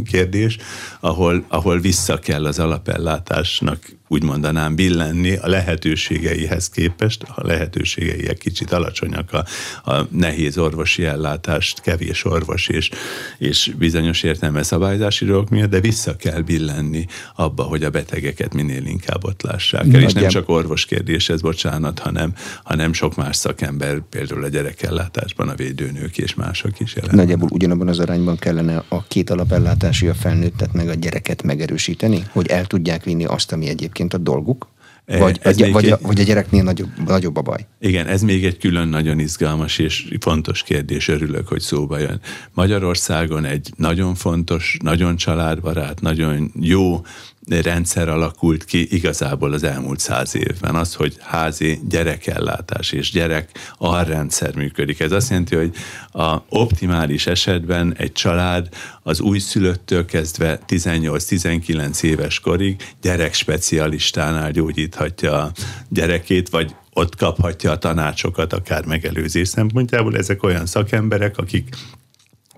[0.09, 0.57] kérdés,
[0.99, 2.59] ahol, ahol vissza kell az
[2.93, 3.79] alapellátásnak
[4.13, 9.45] úgy mondanám, billenni a lehetőségeihez képest, a lehetőségei egy kicsit alacsonyak a,
[9.91, 12.89] a nehéz orvosi ellátást, kevés orvos és,
[13.37, 18.85] és bizonyos értelme szabályzási dolgok miatt, de vissza kell billenni abba, hogy a betegeket minél
[18.85, 23.35] inkább ott lássák el, és nem csak orvos kérdés ez, bocsánat, hanem, hanem sok más
[23.35, 27.15] szakember, például a gyerekellátásban a védőnők és mások is jelen.
[27.15, 32.47] Nagyjából ugyanabban az arányban kellene a két alapellátási, a felnőttet meg a gyereket megerősíteni, hogy
[32.47, 34.71] el tudják vinni azt, ami egyébként egyébként a dolguk?
[35.05, 37.65] E, vagy, ez vagy, vagy, a, vagy a gyereknél nagyobb, nagyobb a baj?
[37.79, 42.21] Igen, ez még egy külön nagyon izgalmas és fontos kérdés, örülök, hogy szóba jön.
[42.53, 47.01] Magyarországon egy nagyon fontos, nagyon családbarát, nagyon jó
[47.47, 50.75] rendszer alakult ki igazából az elmúlt száz évben.
[50.75, 54.99] Az, hogy házi gyerekellátás és gyerek arrendszer működik.
[54.99, 55.73] Ez azt jelenti, hogy
[56.11, 58.69] a optimális esetben egy család
[59.01, 65.51] az újszülöttől kezdve 18-19 éves korig gyerekspecialistánál gyógyíthatja a
[65.89, 70.17] gyerekét, vagy ott kaphatja a tanácsokat, akár megelőzés szempontjából.
[70.17, 71.75] Ezek olyan szakemberek, akik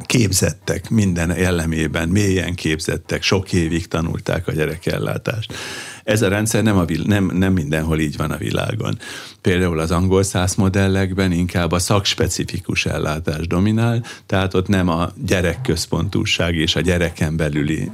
[0.06, 5.54] képzettek minden jellemében, mélyen képzettek, sok évig tanulták a gyerekellátást.
[6.04, 8.98] Ez a rendszer nem, a, nem, nem mindenhol így van a világon.
[9.46, 16.56] Például az angol száz modellekben inkább a szakspecifikus ellátás dominál, tehát ott nem a gyerekközpontúság
[16.56, 17.92] és a gyereken belüli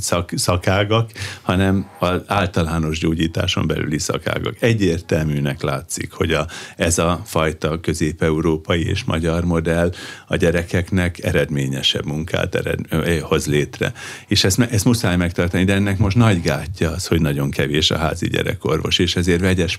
[0.00, 1.10] szak, szakágak,
[1.42, 4.56] hanem az általános gyógyításon belüli szakágak.
[4.60, 9.92] Egyértelműnek látszik, hogy a, ez a fajta közép-európai és magyar modell
[10.26, 12.80] a gyerekeknek eredményesebb munkát ered,
[13.22, 13.92] hoz létre.
[14.26, 17.98] És ezt, ezt muszáj megtartani, de ennek most nagy gátja az, hogy nagyon kevés a
[17.98, 19.76] házi gyerekorvos, és ezért vegyes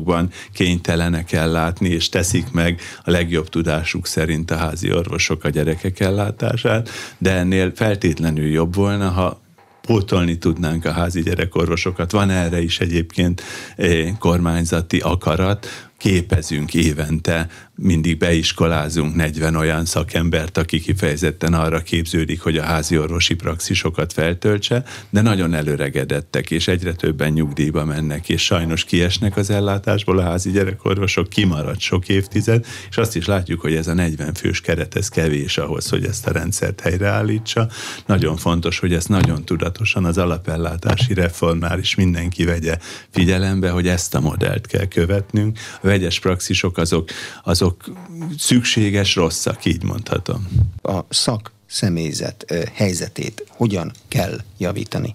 [0.00, 6.00] praxisokban kénytelenek ellátni, és teszik meg a legjobb tudásuk szerint a házi orvosok a gyerekek
[6.00, 9.40] ellátását, de ennél feltétlenül jobb volna, ha
[9.80, 12.10] pótolni tudnánk a házi gyerekorvosokat.
[12.10, 13.42] Van erre is egyébként
[13.76, 15.66] eh, kormányzati akarat,
[15.98, 17.48] képezünk évente
[17.82, 24.84] mindig beiskolázunk 40 olyan szakembert, aki kifejezetten arra képződik, hogy a házi orvosi praxisokat feltöltse,
[25.10, 30.50] de nagyon előregedettek, és egyre többen nyugdíjba mennek, és sajnos kiesnek az ellátásból a házi
[30.50, 35.08] gyerekorvosok, kimarad sok évtized, és azt is látjuk, hogy ez a 40 fős keret, ez
[35.08, 37.68] kevés ahhoz, hogy ezt a rendszert helyreállítsa.
[38.06, 42.78] Nagyon fontos, hogy ezt nagyon tudatosan az alapellátási reformnál is mindenki vegye
[43.10, 45.58] figyelembe, hogy ezt a modellt kell követnünk.
[45.82, 47.08] A vegyes praxisok azok,
[47.42, 47.98] azok azok
[48.38, 50.48] szükséges rosszak, így mondhatom.
[50.82, 55.14] A szak személyzet helyzetét hogyan kell javítani?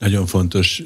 [0.00, 0.78] Nagyon fontos,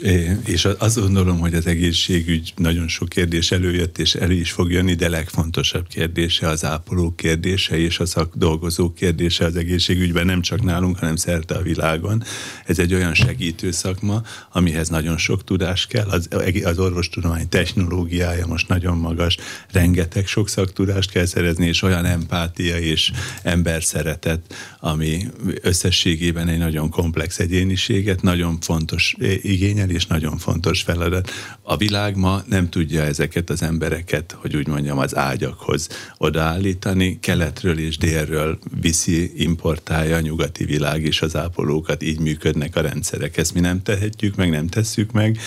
[0.44, 4.94] és azt gondolom, hogy az egészségügy nagyon sok kérdés előjött, és elő is fog jönni,
[4.94, 10.98] de legfontosabb kérdése az ápolók kérdése, és a szakdolgozók kérdése az egészségügyben nem csak nálunk,
[10.98, 12.22] hanem szerte a világon.
[12.66, 14.22] Ez egy olyan segítő szakma,
[14.52, 16.08] amihez nagyon sok tudás kell.
[16.08, 16.28] Az,
[16.64, 19.36] az orvostudomány technológiája most nagyon magas,
[19.72, 25.26] rengeteg sok szaktudást kell szerezni, és olyan empátia és emberszeretet, ami
[25.60, 31.30] összességében egy nagyon komplex egyéniséget, nagyon fontos fontos igényel és nagyon fontos feladat.
[31.62, 37.18] A világ ma nem tudja ezeket az embereket, hogy úgy mondjam, az ágyakhoz odaállítani.
[37.20, 43.36] Keletről és délről viszi, importálja a nyugati világ és az ápolókat, így működnek a rendszerek.
[43.36, 45.38] Ezt mi nem tehetjük meg, nem tesszük meg,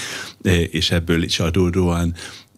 [0.69, 2.13] és ebből is adódóan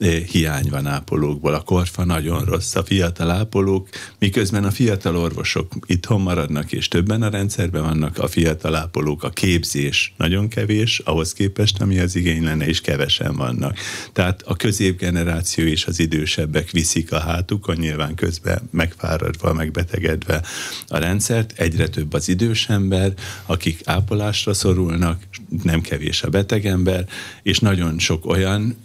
[0.08, 1.54] hiány van ápolókból.
[1.54, 2.76] A korfa nagyon rossz.
[2.76, 8.28] A fiatal ápolók, miközben a fiatal orvosok itthon maradnak, és többen a rendszerben vannak, a
[8.28, 13.78] fiatal ápolók, a képzés nagyon kevés, ahhoz képest, ami az igény lenne, és kevesen vannak.
[14.14, 20.44] Tehát a középgeneráció és az idősebbek viszik a hátukon, nyilván közben megfáradva, megbetegedve
[20.88, 21.60] a rendszert.
[21.60, 23.14] Egyre több az idős ember,
[23.46, 25.24] akik ápolásra szorulnak,
[25.64, 27.06] nem kevés a beteg ember,
[27.44, 28.76] és nagyon sok olyan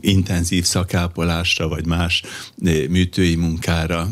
[0.00, 2.22] intenzív szakápolásra, vagy más
[2.88, 4.08] műtői munkára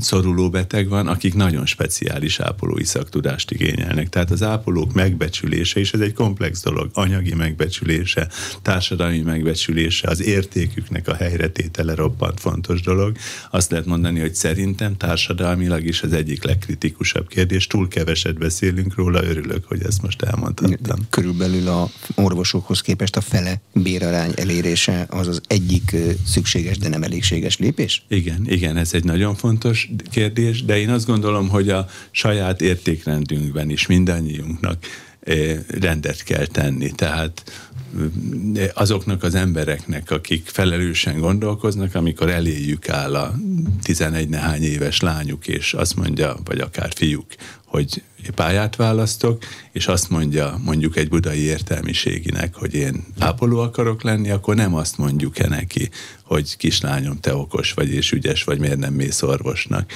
[0.00, 4.08] szoruló beteg van, akik nagyon speciális ápolói szaktudást igényelnek.
[4.08, 8.28] Tehát az ápolók megbecsülése, és ez egy komplex dolog, anyagi megbecsülése,
[8.62, 13.16] társadalmi megbecsülése, az értéküknek a helyretétele roppant fontos dolog.
[13.50, 17.66] Azt lehet mondani, hogy szerintem társadalmilag is az egyik legkritikusabb kérdés.
[17.66, 20.98] Túl keveset beszélünk róla, örülök, hogy ezt most elmondhattam.
[21.10, 27.58] Körülbelül a orvosokhoz képest a fele bérarány elérése az az egyik szükséges, de nem elégséges
[27.58, 28.02] lépés?
[28.08, 33.70] Igen, igen, ez egy nagyon fontos kérdés, de én azt gondolom, hogy a saját értékrendünkben
[33.70, 34.84] is mindannyiunknak
[35.68, 36.90] rendet kell tenni.
[36.90, 37.42] Tehát
[38.74, 43.34] azoknak az embereknek, akik felelősen gondolkoznak, amikor eléjük áll a
[43.82, 47.26] 11 nehány éves lányuk, és azt mondja, vagy akár fiúk,
[47.64, 48.02] hogy
[48.34, 54.54] pályát választok, és azt mondja mondjuk egy budai értelmiséginek, hogy én ápoló akarok lenni, akkor
[54.54, 55.90] nem azt mondjuk-e neki,
[56.22, 59.92] hogy kislányom, te okos vagy és ügyes vagy, miért nem mész orvosnak.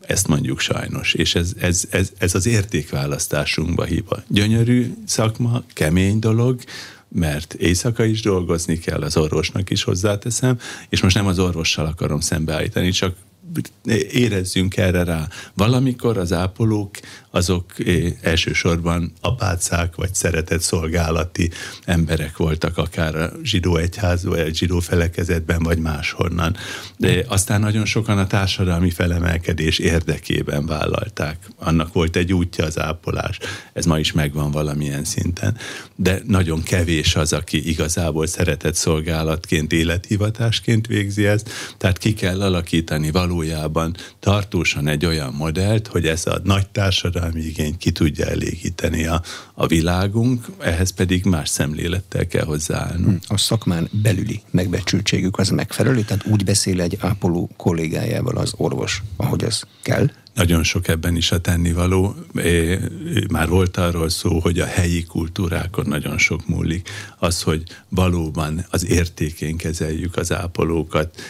[0.00, 4.22] Ezt mondjuk sajnos, és ez, ez, ez, ez az értékválasztásunkba hiba.
[4.28, 6.60] Gyönyörű szakma, kemény dolog,
[7.08, 10.58] mert éjszaka is dolgozni kell, az orvosnak is hozzáteszem,
[10.88, 13.16] és most nem az orvossal akarom szembeállítani, csak
[14.10, 15.28] érezzünk erre rá.
[15.54, 16.90] Valamikor az ápolók
[17.36, 21.50] azok eh, elsősorban apácák vagy szeretett szolgálati
[21.84, 26.56] emberek voltak, akár a zsidó egyházban, vagy zsidó felekezetben, vagy máshonnan.
[26.96, 31.38] De aztán nagyon sokan a társadalmi felemelkedés érdekében vállalták.
[31.58, 33.38] Annak volt egy útja az ápolás.
[33.72, 35.56] Ez ma is megvan valamilyen szinten.
[35.96, 41.50] De nagyon kevés az, aki igazából szeretett szolgálatként, élethivatásként végzi ezt.
[41.78, 43.10] Tehát ki kell alakítani
[43.46, 49.22] valójában tartósan egy olyan modellt, hogy ez a nagy társadalmi igényt ki tudja elégíteni a,
[49.54, 53.06] a világunk, ehhez pedig más szemlélettel kell hozzáállnunk.
[53.06, 53.18] Hmm.
[53.36, 59.44] A szakmán belüli megbecsültségük az megfelelő, tehát úgy beszél egy ápoló kollégájával az orvos, ahogy
[59.44, 60.10] az kell?
[60.36, 62.14] Nagyon sok ebben is a tennivaló.
[63.30, 66.88] Már volt arról szó, hogy a helyi kultúrákon nagyon sok múlik.
[67.18, 71.20] Az, hogy valóban az értékén kezeljük az ápolókat,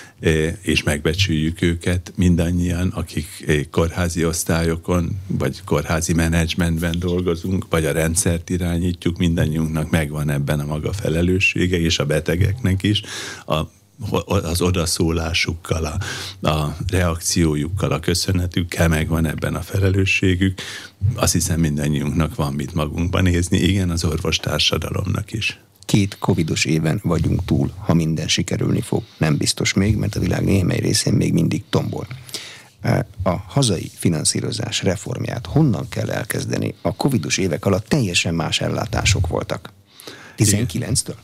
[0.62, 3.26] és megbecsüljük őket mindannyian, akik
[3.70, 10.92] kórházi osztályokon, vagy kórházi menedzsmentben dolgozunk, vagy a rendszert irányítjuk, mindannyiunknak megvan ebben a maga
[10.92, 13.02] felelőssége, és a betegeknek is.
[13.46, 13.60] A
[14.26, 15.98] az odaszólásukkal, a,
[16.48, 20.60] a reakciójukkal, a köszönetükkel megvan ebben a felelősségük.
[21.14, 25.60] Azt hiszem mindannyiunknak van mit magunkban nézni, igen, az orvostársadalomnak is.
[25.84, 29.02] Két covidos éven vagyunk túl, ha minden sikerülni fog.
[29.18, 32.06] Nem biztos még, mert a világ némely részén még mindig tombol.
[33.22, 36.74] A hazai finanszírozás reformját honnan kell elkezdeni?
[36.82, 39.72] A covidos évek alatt teljesen más ellátások voltak.
[40.36, 41.14] 19-től?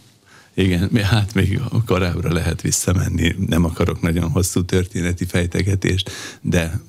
[0.54, 6.10] Igen, hát még korábbra lehet visszamenni, nem akarok nagyon hosszú történeti fejtegetést,
[6.40, 6.80] de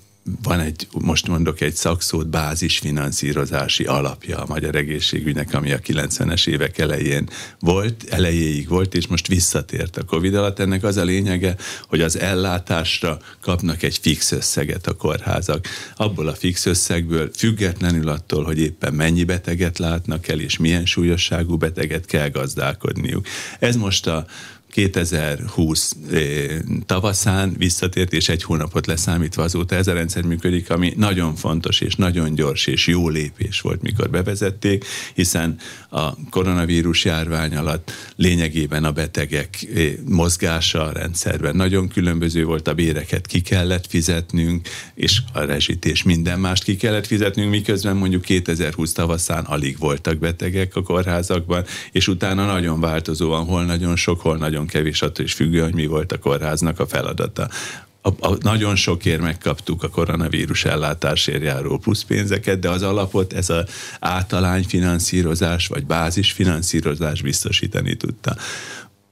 [0.43, 6.77] van egy, most mondok egy szakszót, bázisfinanszírozási alapja a magyar egészségügynek, ami a 90-es évek
[6.77, 10.59] elején volt, elejéig volt, és most visszatért a Covid alatt.
[10.59, 11.55] Ennek az a lényege,
[11.88, 15.67] hogy az ellátásra kapnak egy fix összeget a kórházak.
[15.95, 21.57] Abból a fix összegből, függetlenül attól, hogy éppen mennyi beteget látnak el, és milyen súlyosságú
[21.57, 23.27] beteget kell gazdálkodniuk.
[23.59, 24.25] Ez most a
[24.73, 26.21] 2020 eh,
[26.86, 31.95] tavaszán visszatért, és egy hónapot leszámítva azóta ez a rendszer működik, ami nagyon fontos és
[31.95, 35.57] nagyon gyors és jó lépés volt, mikor bevezették, hiszen
[35.89, 42.73] a koronavírus járvány alatt lényegében a betegek eh, mozgása a rendszerben nagyon különböző volt, a
[42.73, 48.21] béreket ki kellett fizetnünk, és a rezsit és minden mást ki kellett fizetnünk, miközben mondjuk
[48.21, 54.38] 2020 tavaszán alig voltak betegek a kórházakban, és utána nagyon változóan, hol nagyon sok, hol
[54.38, 57.49] nagyon nagyon kevés, attól is függő, hogy mi volt a kórháznak a feladata.
[58.02, 63.63] A, a, nagyon sokért megkaptuk a koronavírus ellátásért járó pluszpénzeket, de az alapot ez az
[63.99, 68.36] általányfinanszírozás vagy bázisfinanszírozás biztosítani tudta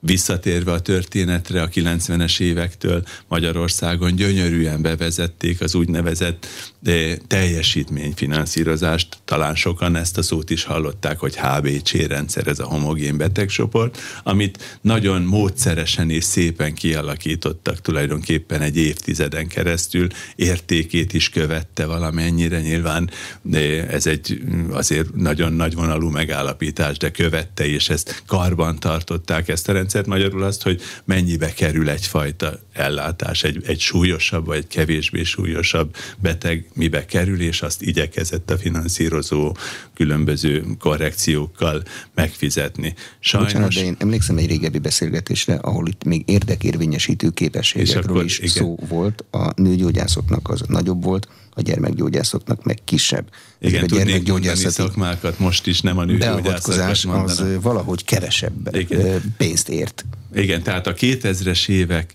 [0.01, 6.47] visszatérve a történetre a 90-es évektől Magyarországon gyönyörűen bevezették az úgynevezett
[6.83, 9.17] de teljesítményfinanszírozást.
[9.25, 14.79] Talán sokan ezt a szót is hallották, hogy HBC rendszer, ez a homogén betegcsoport, amit
[14.81, 23.09] nagyon módszeresen és szépen kialakítottak tulajdonképpen egy évtizeden keresztül, értékét is követte valamennyire, nyilván
[23.41, 29.73] de ez egy azért nagyon nagyvonalú megállapítás, de követte, és ezt karban tartották ezt a
[29.73, 35.23] rendszert, rendszert, magyarul azt, hogy mennyibe kerül egyfajta ellátás, egy, egy súlyosabb vagy egy kevésbé
[35.23, 39.55] súlyosabb beteg mibe kerül, és azt igyekezett a finanszírozó
[39.93, 41.83] különböző korrekciókkal
[42.15, 42.93] megfizetni.
[43.19, 43.51] Sajnos...
[43.51, 48.49] Bocsánat, de én emlékszem egy régebbi beszélgetésre, ahol itt még érdekérvényesítő képességekről is igen.
[48.49, 49.23] szó volt.
[49.31, 53.29] A nőgyógyászoknak az nagyobb volt, a gyermekgyógyászoknak meg kisebb.
[53.59, 59.33] Igen, a gyermekgyógyászati szakmákat most is nem a nőgyógyászatás az valahogy kevesebb Igen.
[59.37, 60.05] pénzt ért.
[60.35, 62.13] Igen, tehát a 2000-es évek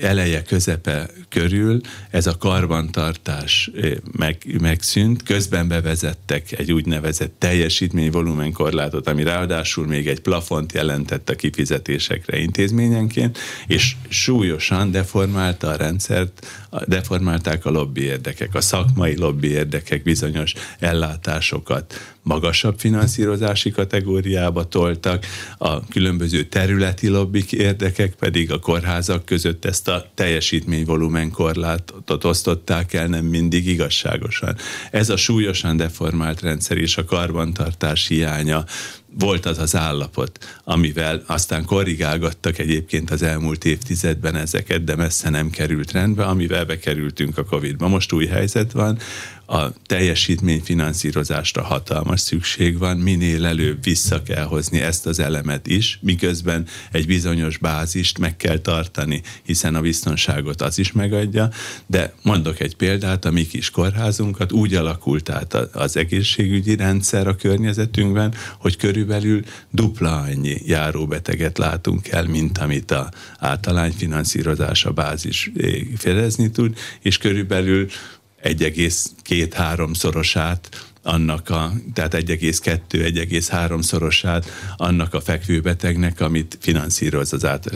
[0.00, 1.80] eleje, közepe körül
[2.10, 3.70] ez a karbantartás
[4.12, 12.38] meg, megszűnt, közben bevezettek egy úgynevezett teljesítményvolumenkorlátot, ami ráadásul még egy plafont jelentett a kifizetésekre
[12.38, 16.46] intézményenként, és súlyosan deformálta a rendszert,
[16.86, 21.94] deformálták a lobby érdekek, a szakmai lobby érdekek bizonyos ellátásokat
[22.26, 25.26] magasabb finanszírozási kategóriába toltak,
[25.58, 33.06] a különböző területi lobbik érdekek pedig a kórházak között ezt a teljesítményvolumen korlátot osztották el
[33.06, 34.56] nem mindig igazságosan.
[34.90, 38.64] Ez a súlyosan deformált rendszer és a karbantartás hiánya
[39.18, 45.50] volt az az állapot, amivel aztán korrigálgattak egyébként az elmúlt évtizedben ezeket, de messze nem
[45.50, 47.88] került rendbe, amivel bekerültünk a Covid-ba.
[47.88, 48.98] Most új helyzet van,
[49.46, 56.66] a teljesítményfinanszírozásra hatalmas szükség van, minél előbb vissza kell hozni ezt az elemet is, miközben
[56.92, 61.50] egy bizonyos bázist meg kell tartani, hiszen a biztonságot az is megadja,
[61.86, 67.36] de mondok egy példát, a mi kis kórházunkat úgy alakult át az egészségügyi rendszer a
[67.36, 75.72] környezetünkben, hogy körülbelül dupla annyi járóbeteget látunk el, mint amit a általányfinanszírozás a bázis eh,
[75.96, 77.86] fedezni tud, és körülbelül
[78.48, 87.70] 1,2-3 szorosát annak a, tehát 1,2-1,3 szorosát annak a fekvőbetegnek, amit finanszíroz az át,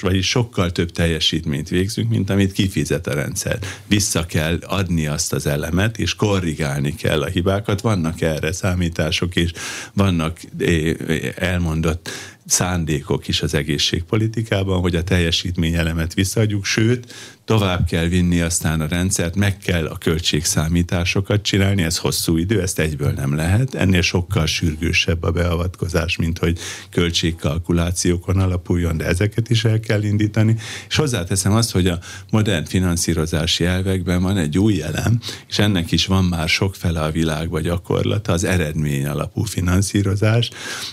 [0.00, 3.58] vagyis sokkal több teljesítményt végzünk, mint amit kifizet a rendszer.
[3.86, 7.80] Vissza kell adni azt az elemet, és korrigálni kell a hibákat.
[7.80, 9.52] Vannak erre számítások, és
[9.92, 10.94] vannak eh,
[11.36, 12.10] elmondott
[12.50, 17.14] szándékok is az egészségpolitikában, hogy a teljesítményelemet visszaadjuk, sőt,
[17.50, 22.78] tovább kell vinni aztán a rendszert, meg kell a költségszámításokat csinálni, ez hosszú idő, ezt
[22.78, 26.58] egyből nem lehet, ennél sokkal sürgősebb a beavatkozás, mint hogy
[26.90, 30.56] költségkalkulációkon alapuljon, de ezeket is el kell indítani,
[30.88, 31.98] és hozzáteszem azt, hogy a
[32.30, 37.62] modern finanszírozási elvekben van egy új elem, és ennek is van már sokfele a világban
[37.62, 40.50] gyakorlata, az eredmény alapú finanszírozás,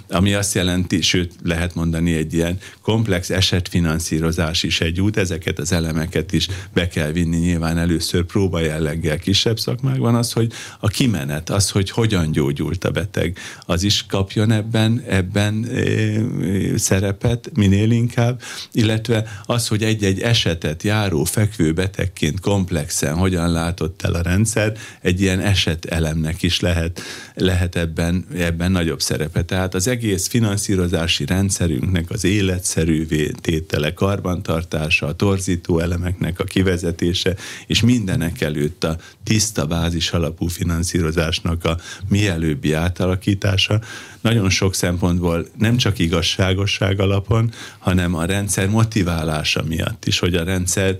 [0.09, 5.71] ami azt jelenti, sőt lehet mondani egy ilyen komplex esetfinanszírozás is egy út, ezeket az
[5.71, 11.49] elemeket is be kell vinni nyilván először próba jelleggel kisebb szakmákban, az, hogy a kimenet,
[11.49, 17.91] az, hogy hogyan gyógyult a beteg, az is kapjon ebben, ebben e, e, szerepet minél
[17.91, 18.41] inkább,
[18.71, 25.21] illetve az, hogy egy-egy esetet járó fekvő betegként komplexen hogyan látott el a rendszer, egy
[25.21, 27.01] ilyen esetelemnek is lehet,
[27.33, 29.43] lehet ebben, ebben nagyobb szerepe.
[29.43, 37.35] Tehát az egész finanszírozási rendszerünknek az életszerűvé tétele, karbantartása, a torzító elemeknek a kivezetése,
[37.67, 41.77] és mindenek előtt a tiszta bázis alapú finanszírozásnak a
[42.09, 43.81] mielőbbi átalakítása
[44.27, 50.43] nagyon sok szempontból nem csak igazságosság alapon, hanem a rendszer motiválása miatt is, hogy a
[50.43, 50.97] rendszer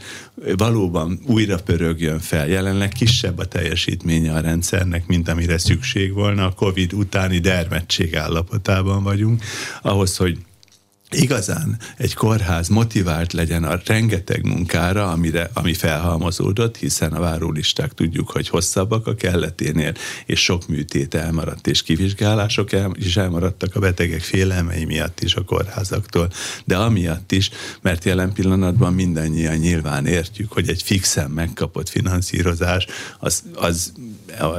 [0.57, 2.47] valóban újra pörögjön fel.
[2.47, 6.45] Jelenleg kisebb a teljesítménye a rendszernek, mint amire szükség volna.
[6.45, 9.43] A COVID utáni dermedtség állapotában vagyunk.
[9.81, 10.37] Ahhoz, hogy
[11.09, 18.29] igazán egy kórház motivált legyen a rengeteg munkára, amire, ami felhalmozódott, hiszen a várólisták tudjuk,
[18.29, 19.93] hogy hosszabbak a kelleténél,
[20.25, 25.43] és sok műtét elmaradt, és kivizsgálások el, is elmaradtak a betegek félelmei miatt is a
[25.43, 26.29] kórházaktól,
[26.65, 27.49] de amiatt is,
[27.81, 32.85] mert jelen pillanatban mindannyian nyilván értjük, hogy egy fixen megkapott finanszírozás,
[33.19, 33.93] az, az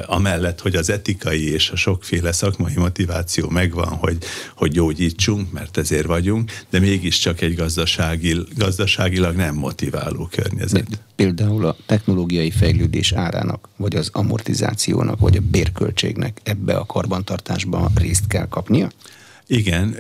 [0.07, 4.19] amellett, hogy az etikai és a sokféle szakmai motiváció megvan, hogy,
[4.55, 11.01] hogy gyógyítsunk, mert ezért vagyunk, de mégiscsak egy gazdasági, gazdaságilag nem motiváló környezet.
[11.17, 18.27] Például a technológiai fejlődés árának, vagy az amortizációnak, vagy a bérköltségnek ebbe a karbantartásba részt
[18.27, 18.89] kell kapnia?
[19.51, 19.97] Igen,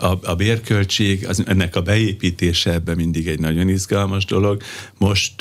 [0.00, 4.62] a, a bérköltség, az, ennek a beépítése ebbe mindig egy nagyon izgalmas dolog.
[4.98, 5.32] Most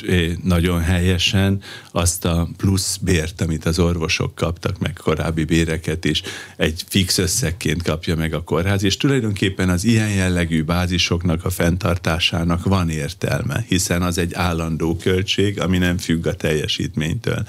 [0.43, 6.21] nagyon helyesen azt a plusz bért, amit az orvosok kaptak, meg korábbi béreket is,
[6.57, 12.63] egy fix összegként kapja meg a kórház, és tulajdonképpen az ilyen jellegű bázisoknak a fenntartásának
[12.63, 17.47] van értelme, hiszen az egy állandó költség, ami nem függ a teljesítménytől.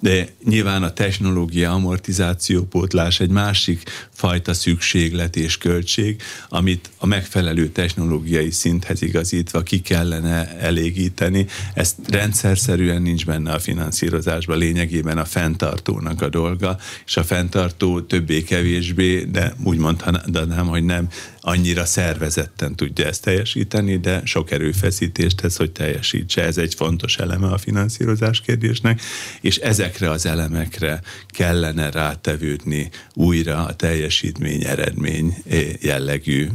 [0.00, 3.82] De nyilván a technológia amortizáció pótlás egy másik
[4.24, 11.46] fajta szükséglet és költség, amit a megfelelő technológiai szinthez igazítva ki kellene elégíteni.
[11.74, 19.24] Ezt rendszerszerűen nincs benne a finanszírozásban, lényegében a fenntartónak a dolga, és a fenntartó többé-kevésbé,
[19.24, 21.08] de úgy mondhatnám, hogy nem
[21.46, 26.42] annyira szervezetten tudja ezt teljesíteni, de sok erőfeszítést tesz, hogy teljesítse.
[26.42, 29.00] Ez egy fontos eleme a finanszírozás kérdésnek,
[29.40, 35.36] és ezekre az elemekre kellene rátevődni újra a teljesítmény, eredmény
[35.80, 36.48] jellegű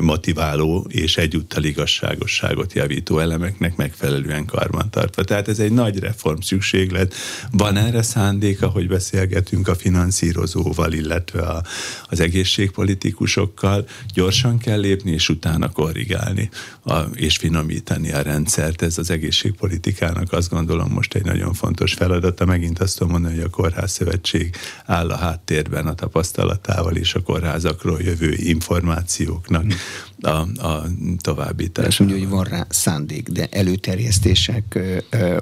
[0.00, 5.24] motiváló és egyúttal igazságosságot javító elemeknek megfelelően karbantartva.
[5.24, 7.14] Tehát ez egy nagy reform szükséglet.
[7.50, 11.62] Van erre szándéka, hogy beszélgetünk a finanszírozóval, illetve a,
[12.08, 16.50] az egészségpolitikusokkal, gyorsan kell lépni, és utána korrigálni
[16.84, 18.82] a, és finomítani a rendszert.
[18.82, 22.44] Ez az egészségpolitikának azt gondolom most egy nagyon fontos feladata.
[22.44, 24.56] Megint azt tudom mondani, hogy a Kórház Szövetség
[24.86, 29.64] áll a háttérben a tapasztalatával és a kórházakról jövő információknak
[30.20, 30.28] a,
[30.66, 30.84] a
[31.20, 31.88] továbbítása.
[31.88, 34.78] Azt mondja, hogy van rá szándék, de előterjesztések,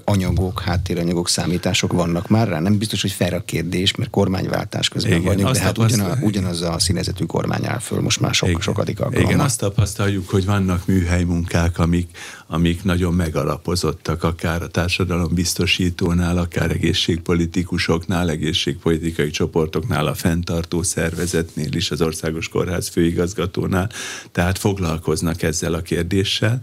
[0.04, 2.60] anyagok, háttéranyagok, számítások vannak már rá.
[2.60, 6.62] Nem biztos, hogy fel a kérdés, mert kormányváltás közben Igen, vagyunk, de hát ugyanaz, ugyanaz
[6.62, 9.30] a színezetű kormány áll föl most már sok, sokadik alkalommal.
[9.30, 12.16] Igen, azt tapasztaljuk, hogy vannak műhelymunkák, amik,
[12.52, 21.90] amik nagyon megalapozottak, akár a társadalom biztosítónál, akár egészségpolitikusoknál, egészségpolitikai csoportoknál, a fenntartó szervezetnél is,
[21.90, 23.90] az Országos Kórház főigazgatónál.
[24.32, 26.60] Tehát foglalkoznak ezzel a kérdéssel.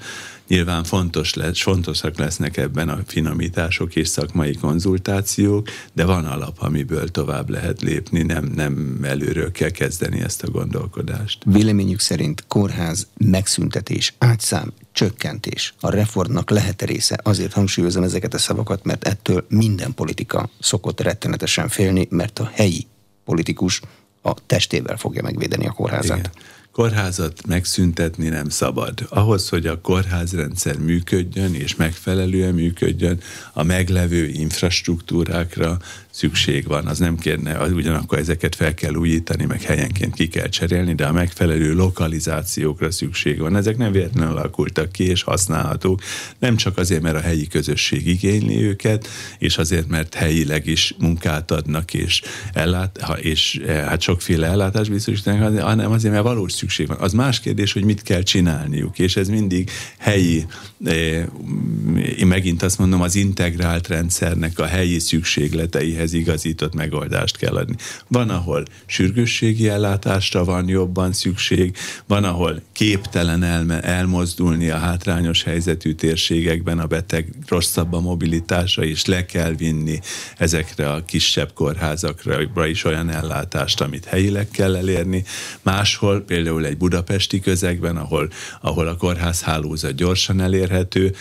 [0.48, 7.08] Nyilván fontos lesz, fontosak lesznek ebben a finomítások és szakmai konzultációk, de van alap, amiből
[7.08, 11.44] tovább lehet lépni, nem, nem előről kell kezdeni ezt a gondolkodást.
[11.46, 17.20] Véleményük szerint kórház megszüntetés, átszám, csökkentés a reformnak lehet része.
[17.24, 22.88] Azért hangsúlyozom ezeket a szavakat, mert ettől minden politika szokott rettenetesen félni, mert a helyi
[23.26, 23.82] politikus
[24.22, 26.18] a testével fogja megvédeni a kórházat.
[26.18, 26.32] Igen
[26.80, 29.06] kórházat megszüntetni nem szabad.
[29.10, 33.20] Ahhoz, hogy a kórházrendszer működjön és megfelelően működjön,
[33.54, 35.78] a meglevő infrastruktúrákra
[36.20, 36.88] szükség van.
[36.88, 41.06] Az nem kérne, az ugyanakkor ezeket fel kell újítani, meg helyenként ki kell cserélni, de
[41.06, 43.56] a megfelelő lokalizációkra szükség van.
[43.56, 46.02] Ezek nem véletlenül alakultak ki és használhatók,
[46.40, 49.08] nem csak azért, mert a helyi közösség igényli őket,
[49.38, 52.22] és azért, mert helyileg is munkát adnak, és,
[52.54, 56.98] ellát, és eh, hát sokféle ellátás biztosítanak, hanem azért, mert valós szükség van.
[57.00, 60.46] Az más kérdés, hogy mit kell csinálniuk, és ez mindig helyi,
[60.86, 61.24] eh,
[62.18, 67.76] én megint azt mondom, az integrált rendszernek a helyi szükségleteihez ehhez igazított megoldást kell adni.
[68.08, 71.76] Van, ahol sürgősségi ellátásra van jobban szükség,
[72.08, 79.06] van, ahol képtelen elme, elmozdulni a hátrányos helyzetű térségekben a beteg rosszabb a mobilitása, és
[79.06, 80.00] le kell vinni
[80.38, 85.24] ezekre a kisebb kórházakra is olyan ellátást, amit helyileg kell elérni.
[85.62, 88.30] Máshol, például egy budapesti közegben, ahol,
[88.62, 91.16] ahol a kórházhálózat gyorsan elérhető,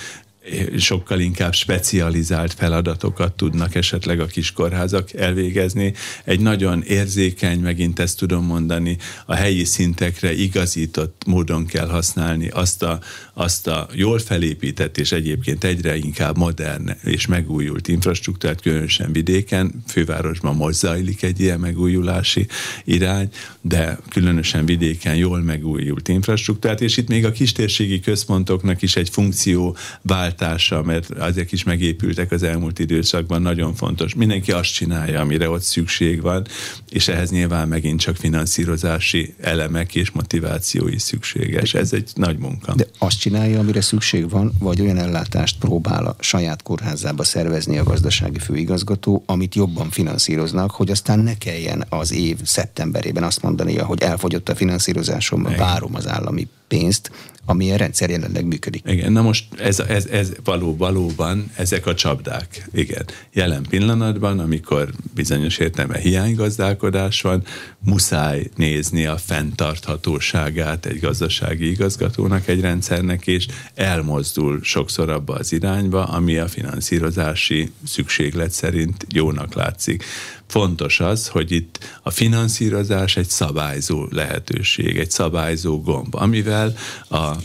[0.79, 5.95] sokkal inkább specializált feladatokat tudnak esetleg a kiskorházak elvégezni.
[6.25, 12.83] Egy nagyon érzékeny, megint ezt tudom mondani, a helyi szintekre igazított módon kell használni azt
[12.83, 13.01] a,
[13.35, 20.57] azt a jól felépített és egyébként egyre inkább modern és megújult infrastruktúrát, különösen vidéken, fővárosban
[20.57, 22.47] most zajlik egy ilyen megújulási
[22.85, 23.29] irány,
[23.61, 29.77] de különösen vidéken jól megújult infrastruktúrát, és itt még a kistérségi központoknak is egy funkció
[30.03, 34.15] vált váltása, mert azok is megépültek az elmúlt időszakban, nagyon fontos.
[34.15, 36.47] Mindenki azt csinálja, amire ott szükség van,
[36.91, 41.75] és ehhez nyilván megint csak finanszírozási elemek és motivációi szükséges.
[41.75, 42.75] Ez egy nagy munka.
[42.75, 47.85] De azt csinálja, amire szükség van, vagy olyan ellátást próbál a saját kórházába szervezni a
[47.85, 54.03] gazdasági főigazgató, amit jobban finanszíroznak, hogy aztán ne kelljen az év szeptemberében azt mondania, hogy
[54.03, 57.11] elfogyott a finanszírozásom, várom az állami pénzt,
[57.49, 58.83] ami a rendszer jelenleg működik.
[58.87, 62.69] Igen, na most ez, ez, ez való, valóban ezek a csapdák.
[62.73, 67.45] Igen, jelen pillanatban, amikor bizonyos értelme hiánygazdálkodás van,
[67.79, 76.05] muszáj nézni a fenntarthatóságát egy gazdasági igazgatónak, egy rendszernek, és elmozdul sokszor abba az irányba,
[76.05, 80.05] ami a finanszírozási szükséglet szerint jónak látszik.
[80.47, 86.75] Fontos az, hogy itt a finanszírozás egy szabályzó lehetőség, egy szabályzó gomb, amivel
[87.09, 87.37] a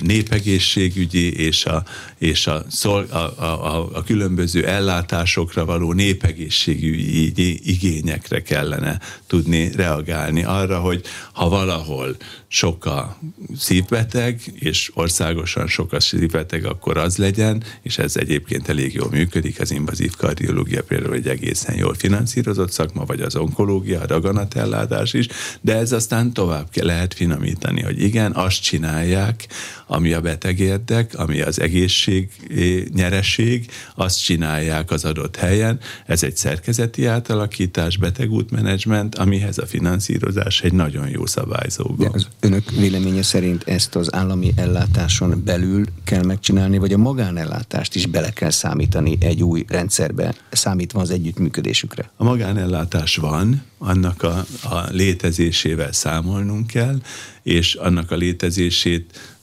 [0.00, 1.84] népegészségügyi és a,
[2.18, 10.44] és a, szol, a, a, a különböző ellátásokra való népegészségügyi igényekre kellene tudni reagálni.
[10.44, 11.02] Arra, hogy
[11.32, 12.16] ha valahol
[12.48, 13.18] sok a
[13.58, 19.60] szívbeteg, és országosan sok a szívbeteg, akkor az legyen, és ez egyébként elég jól működik,
[19.60, 25.26] az invazív kardiológia például egy egészen jól finanszírozott szakma, vagy az onkológia, a daganatellátás is,
[25.60, 29.46] de ez aztán tovább kell lehet finomítani, hogy igen, azt csinálják,
[29.86, 35.80] ami a beteg érdek, ami az egészség eh, nyereség, azt csinálják az adott helyen.
[36.06, 41.94] Ez egy szerkezeti átalakítás, betegútmenedzsment, amihez a finanszírozás egy nagyon jó szabályzó.
[41.98, 47.94] De az önök véleménye szerint ezt az állami ellátáson belül kell megcsinálni, vagy a magánellátást
[47.94, 52.10] is bele kell számítani egy új rendszerbe, számítva az együttműködésükre?
[52.16, 57.00] A magánellátás van, annak a, a létezésével számolnunk kell,
[57.42, 59.35] és annak a létezését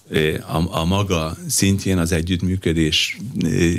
[0.47, 3.17] a, a maga szintjén az együttműködés,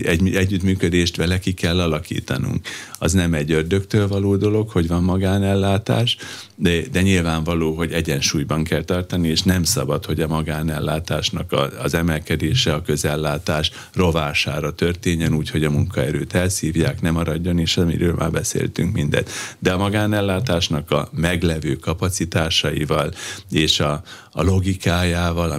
[0.03, 2.67] egy, együttműködést vele ki kell alakítanunk.
[2.99, 6.17] Az nem egy ördögtől való dolog, hogy van magánellátás,
[6.57, 11.95] de, de nyilvánvaló, hogy egyensúlyban kell tartani, és nem szabad, hogy a magánellátásnak a, az
[11.95, 18.31] emelkedése, a közellátás rovására történjen úgy, hogy a munkaerőt elszívják, nem maradjon, és amiről már
[18.31, 19.31] beszéltünk mindet.
[19.59, 23.13] De a magánellátásnak a meglevő kapacitásaival
[23.51, 25.59] és a, a logikájával, a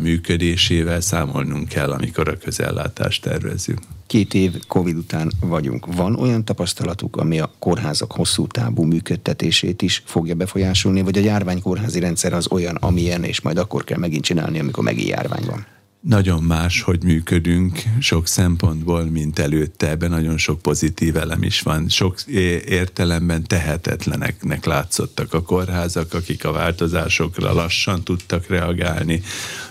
[0.70, 3.80] működésével számolnunk kell, amikor a közellátást tervezünk.
[4.07, 5.95] Két év Covid után vagyunk.
[5.95, 11.99] Van olyan tapasztalatuk, ami a kórházak hosszú távú működtetését is fogja befolyásolni, vagy a járványkórházi
[11.99, 15.66] rendszer az olyan, amilyen, és majd akkor kell megint csinálni, amikor megint járvány van?
[16.08, 19.89] Nagyon más, hogy működünk sok szempontból, mint előtte.
[19.89, 21.89] Ebben nagyon sok pozitív elem is van.
[21.89, 22.22] Sok
[22.66, 29.22] értelemben tehetetleneknek látszottak a kórházak, akik a változásokra lassan tudtak reagálni.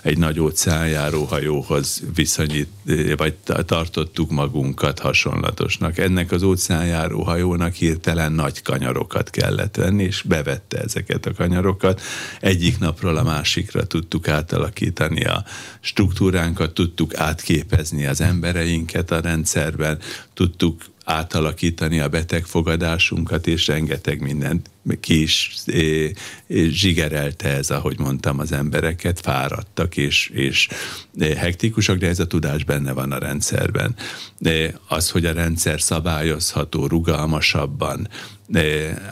[0.02, 2.68] Egy nagy óceánjáró hajóhoz viszonyít,
[3.16, 3.34] vagy
[3.66, 5.98] tartottuk magunkat hasonlatosnak.
[5.98, 12.00] Ennek az óceánjáró hajónak hirtelen nagy kanyarokat kellett venni, és bevette ezeket a kanyarokat.
[12.40, 15.44] Egyik napról a másikra tudtuk átalakítani a
[15.80, 19.98] struktúrát, struktúránkat tudtuk átképezni az embereinket a rendszerben,
[20.34, 24.70] tudtuk átalakítani a betegfogadásunkat, és rengeteg mindent
[25.00, 26.12] ki is é,
[26.46, 30.68] é, zsigerelte ez, ahogy mondtam, az embereket, fáradtak és, és
[31.36, 33.94] hektikusak, de ez a tudás benne van a rendszerben.
[34.88, 38.08] Az, hogy a rendszer szabályozható, rugalmasabban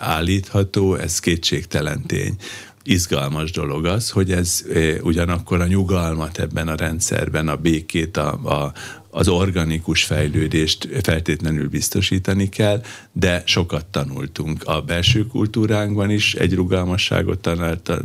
[0.01, 2.37] állítható, ez kétségtelen tény
[2.83, 4.65] izgalmas dolog az, hogy ez
[5.03, 8.73] ugyanakkor a nyugalmat ebben a rendszerben, a békét, a, a,
[9.15, 12.83] az organikus fejlődést feltétlenül biztosítani kell,
[13.13, 14.63] de sokat tanultunk.
[14.65, 17.49] A belső kultúránkban is egy rugalmasságot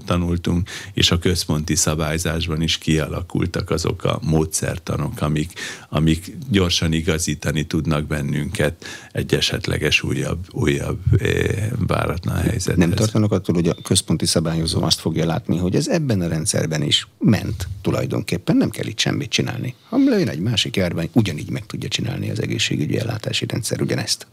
[0.05, 5.51] tanultunk, és a központi szabályzásban is kialakultak azok a módszertanok, amik,
[5.89, 12.77] amik gyorsan igazítani tudnak bennünket egy esetleges újabb, újabb eh, váratlan helyzethez.
[12.77, 16.81] Nem tartanak attól, hogy a központi szabályozó azt fogja látni, hogy ez ebben a rendszerben
[16.81, 19.75] is ment tulajdonképpen, nem kell itt semmit csinálni.
[19.89, 24.27] Ha lejön egy másik járvány, járvány ugyanígy meg tudja csinálni az egészségügyi ellátási rendszer ugyanezt.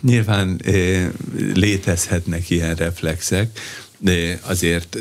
[0.00, 0.60] Nyilván
[1.54, 3.58] létezhetnek ilyen reflexek,
[3.98, 4.98] de azért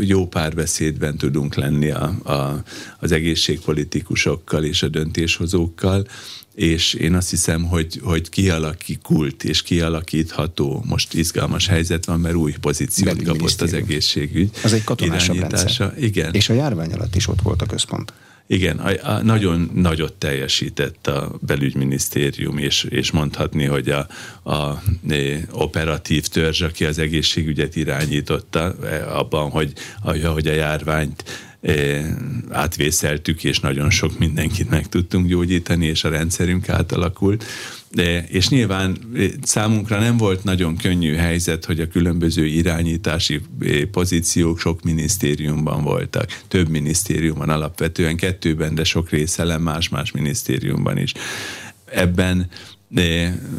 [0.00, 2.62] jó párbeszédben tudunk lenni a, a,
[2.98, 6.06] az egészségpolitikusokkal és a döntéshozókkal,
[6.54, 12.54] és én azt hiszem, hogy, hogy kialakult és kialakítható, most izgalmas helyzet van, mert új
[12.60, 14.50] pozíciót kapott az egészségügy.
[14.62, 15.94] Az egy katonásabb rendszer.
[15.98, 16.34] Igen.
[16.34, 18.12] És a járvány alatt is ott volt a központ.
[18.46, 24.06] Igen, a, a, nagyon nagyot teljesített a belügyminisztérium, és, és mondhatni, hogy a,
[24.42, 24.82] a, a
[25.50, 29.72] operatív törzs, aki az egészségügyet irányította, e, abban, hogy,
[30.02, 31.24] hogy a járványt
[32.50, 37.44] átvészeltük, és nagyon sok mindenkit meg tudtunk gyógyítani, és a rendszerünk átalakult.
[38.28, 38.98] És nyilván
[39.42, 43.40] számunkra nem volt nagyon könnyű helyzet, hogy a különböző irányítási
[43.90, 46.40] pozíciók sok minisztériumban voltak.
[46.48, 51.12] Több minisztériumban alapvetően, kettőben, de sok részelem más-más minisztériumban is.
[51.84, 52.48] Ebben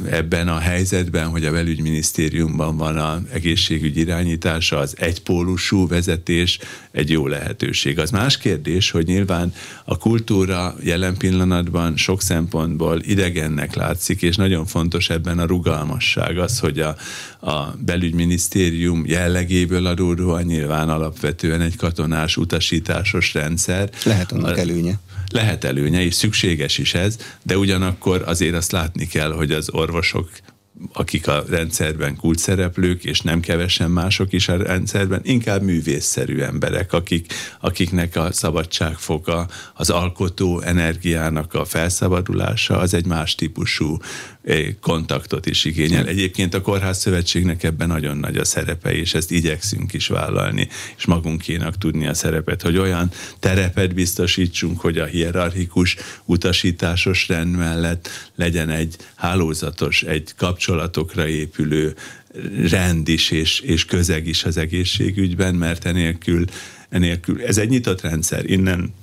[0.10, 6.60] ebben a helyzetben, hogy a belügyminisztériumban van az egészségügy irányítása, az egypólusú vezetés
[6.92, 8.00] egy jó lehetőség.
[8.00, 9.54] Az más kérdés, hogy nyilván
[9.86, 16.60] a kultúra jelen pillanatban sok szempontból idegennek látszik, és nagyon fontos ebben a rugalmasság az,
[16.60, 16.96] hogy a,
[17.40, 23.90] a belügyminisztérium jellegéből adódóan nyilván alapvetően egy katonás utasításos rendszer.
[24.04, 25.00] Lehet annak előnye
[25.32, 30.30] lehet előnye, és szükséges is ez, de ugyanakkor azért azt látni kell, hogy az orvosok
[30.94, 37.34] akik a rendszerben kulcsszereplők, és nem kevesen mások is a rendszerben, inkább művészszerű emberek, akik,
[37.60, 43.98] akiknek a szabadságfoka, az alkotó energiának a felszabadulása, az egy más típusú
[44.80, 46.08] kontaktot is igényel.
[46.08, 50.68] Egyébként a Kórház Szövetségnek ebben nagyon nagy a szerepe, és ezt igyekszünk is vállalni,
[50.98, 58.10] és magunkénak tudni a szerepet, hogy olyan terepet biztosítsunk, hogy a hierarchikus utasításos rend mellett
[58.36, 61.96] legyen egy hálózatos, egy kapcsolatokra épülő
[62.70, 66.46] rend is és, és közeg is az egészségügyben, mert enélkül,
[66.90, 68.94] enélkül ez egy nyitott rendszer, innen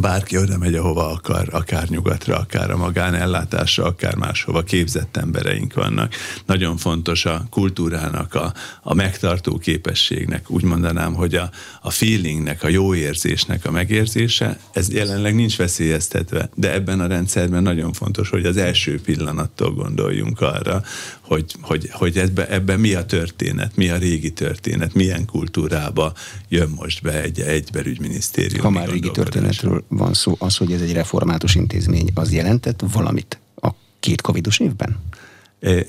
[0.00, 6.14] bárki oda megy, ahova akar, akár nyugatra, akár a magánellátásra, akár máshova képzett embereink vannak.
[6.46, 12.68] Nagyon fontos a kultúrának, a, a megtartó képességnek, úgy mondanám, hogy a, a feelingnek, a
[12.68, 18.44] jó érzésnek a megérzése, ez jelenleg nincs veszélyeztetve, de ebben a rendszerben nagyon fontos, hogy
[18.44, 20.82] az első pillanattól gondoljunk arra,
[21.20, 26.12] hogy, hogy, hogy ebben ebbe mi a történet, mi a régi történet, milyen kultúrába
[26.48, 28.62] jön most be egy, egy belügyminisztérium.
[28.62, 33.40] Ha már régi történetről van szó, az, hogy ez egy református intézmény, az jelentett valamit
[33.56, 33.70] a
[34.00, 34.96] két covidos évben?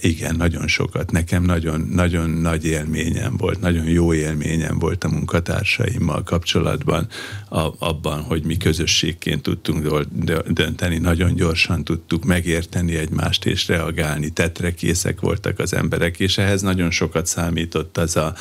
[0.01, 1.11] Igen, nagyon sokat.
[1.11, 7.07] Nekem nagyon, nagyon nagy élményem volt, nagyon jó élményem volt a munkatársaimmal kapcsolatban,
[7.49, 10.05] a, abban, hogy mi közösségként tudtunk
[10.47, 16.61] dönteni, nagyon gyorsan tudtuk megérteni egymást és reagálni, tetre készek voltak az emberek, és ehhez
[16.61, 18.33] nagyon sokat számított az a,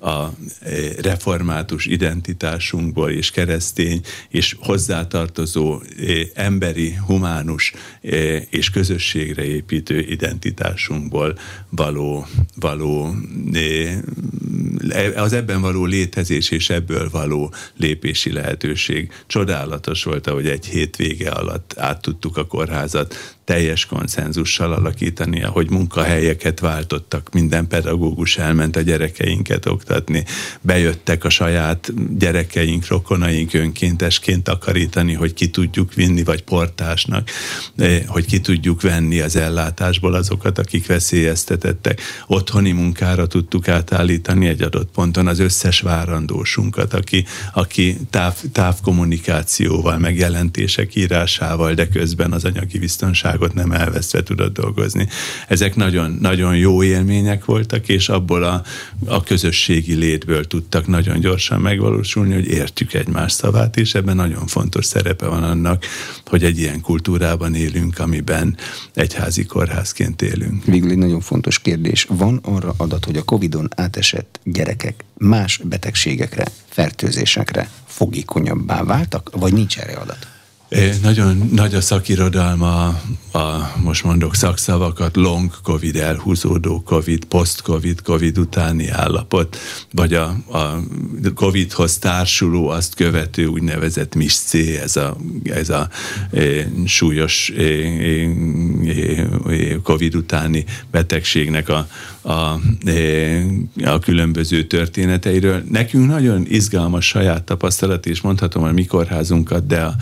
[0.00, 0.70] a e,
[1.02, 7.72] református identitásunkból és keresztény és hozzátartozó e, emberi, humánus
[8.02, 11.38] e, és közösségre építő identitásunkból
[11.68, 13.14] való, való
[15.16, 19.12] az ebben való létezés és ebből való lépési lehetőség.
[19.26, 26.60] Csodálatos volt, ahogy egy hétvége alatt át tudtuk a kórházat teljes konszenzussal alakítani, hogy munkahelyeket
[26.60, 29.89] váltottak, minden pedagógus elment a gyerekeinket oktatni,
[30.60, 37.30] bejöttek a saját gyerekeink, rokonaink önkéntesként takarítani, hogy ki tudjuk vinni, vagy portásnak,
[38.06, 42.00] hogy ki tudjuk venni az ellátásból azokat, akik veszélyeztetettek.
[42.26, 50.94] Otthoni munkára tudtuk átállítani egy adott ponton az összes várandósunkat, aki, aki táv, távkommunikációval, megjelentések
[50.94, 55.08] írásával, de közben az anyagi biztonság szabadságot nem elvesztve tudott dolgozni.
[55.48, 58.62] Ezek nagyon, nagyon jó élmények voltak, és abból a,
[59.06, 59.22] a
[59.80, 65.26] közösségi létből tudtak nagyon gyorsan megvalósulni, hogy értjük egymás szavát, és ebben nagyon fontos szerepe
[65.26, 65.84] van annak,
[66.26, 68.56] hogy egy ilyen kultúrában élünk, amiben
[68.94, 70.64] egyházi kórházként élünk.
[70.64, 72.06] Végül egy nagyon fontos kérdés.
[72.08, 79.78] Van arra adat, hogy a Covid-on átesett gyerekek más betegségekre, fertőzésekre fogékonyabbá váltak, vagy nincs
[79.78, 80.29] erre adat?
[81.02, 83.00] Nagyon nagy a szakirodalma,
[83.32, 89.56] a, most mondok szakszavakat, long covid, elhúzódó covid, post-covid, covid utáni állapot,
[89.92, 90.80] vagy a, a
[91.34, 95.88] covidhoz társuló, azt követő úgynevezett MIS-C, ez a, ez a
[96.32, 96.40] e,
[96.84, 98.28] súlyos e, e,
[99.82, 101.88] covid utáni betegségnek a,
[102.22, 102.60] a,
[103.84, 105.62] a különböző történeteiről.
[105.70, 109.94] Nekünk nagyon izgalmas saját tapasztalat, és mondhatom a mi kórházunkat, de a,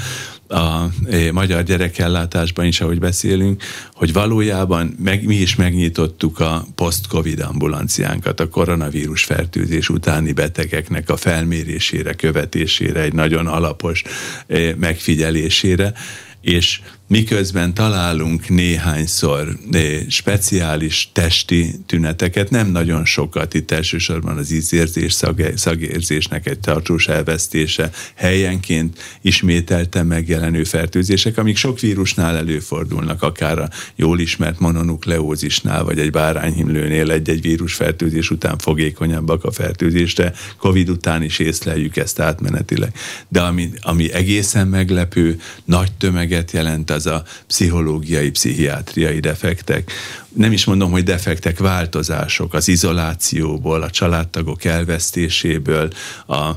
[0.49, 7.41] a eh, magyar gyerekellátásban is, ahogy beszélünk, hogy valójában meg, mi is megnyitottuk a post-covid
[7.41, 14.03] ambulanciánkat, a koronavírus fertőzés utáni betegeknek a felmérésére, követésére, egy nagyon alapos
[14.47, 15.93] eh, megfigyelésére,
[16.41, 25.17] és miközben találunk néhányszor eh, speciális testi tüneteket, nem nagyon sokat, itt elsősorban az ízérzés,
[25.55, 34.21] szagérzésnek egy tartós elvesztése, helyenként ismételten megjelenő fertőzések, amik sok vírusnál előfordulnak, akár a jól
[34.21, 41.97] ismert mononukleózisnál, vagy egy bárányhimlőnél egy-egy vírusfertőzés után fogékonyabbak a fertőzésre, Covid után is észleljük
[41.97, 42.93] ezt átmenetileg.
[43.29, 49.93] De ami, ami egészen meglepő, nagy tömeget jelent ez a pszichológiai, pszichiátriai defektek.
[50.35, 55.91] Nem is mondom, hogy defektek, változások az izolációból, a családtagok elvesztéséből,
[56.27, 56.51] a,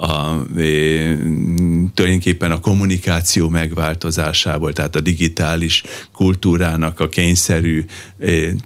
[0.00, 0.42] a,
[1.94, 5.82] tulajdonképpen a kommunikáció megváltozásából, tehát a digitális
[6.12, 7.84] kultúrának a kényszerű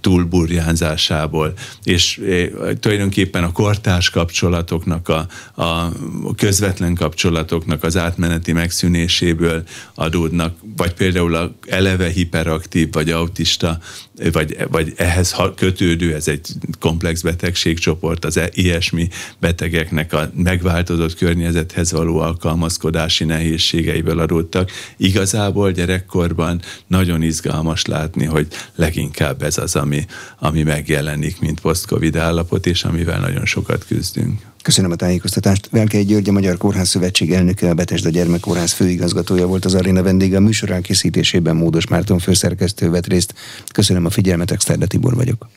[0.01, 1.53] túlburjánzásából,
[1.83, 2.21] és
[2.79, 5.27] tulajdonképpen a kortárs kapcsolatoknak, a,
[5.61, 5.91] a
[6.35, 9.63] közvetlen kapcsolatoknak az átmeneti megszűnéséből
[9.93, 13.79] adódnak, vagy például a eleve hiperaktív, vagy autista,
[14.31, 16.47] vagy, vagy ehhez kötődő, ez egy
[16.79, 19.09] komplex betegségcsoport, az e, ilyesmi
[19.39, 24.71] betegeknek a megváltozott környezethez való alkalmazkodási nehézségeiből adódtak.
[24.97, 30.05] Igazából gyerekkorban nagyon izgalmas látni, hogy leginkább ez az, ami,
[30.39, 34.41] ami megjelenik, mint post-covid állapot, és amivel nagyon sokat küzdünk.
[34.61, 35.69] Köszönöm a tájékoztatást.
[35.71, 40.37] Velkei György, a Magyar Kórház Szövetség elnöke, a Betesda Gyermekkórház főigazgatója volt az aréna vendége.
[40.37, 43.33] A műsor elkészítésében Módos Márton főszerkesztő vett részt.
[43.73, 45.47] Köszönöm a figyelmet, Exterde Tibor vagyok.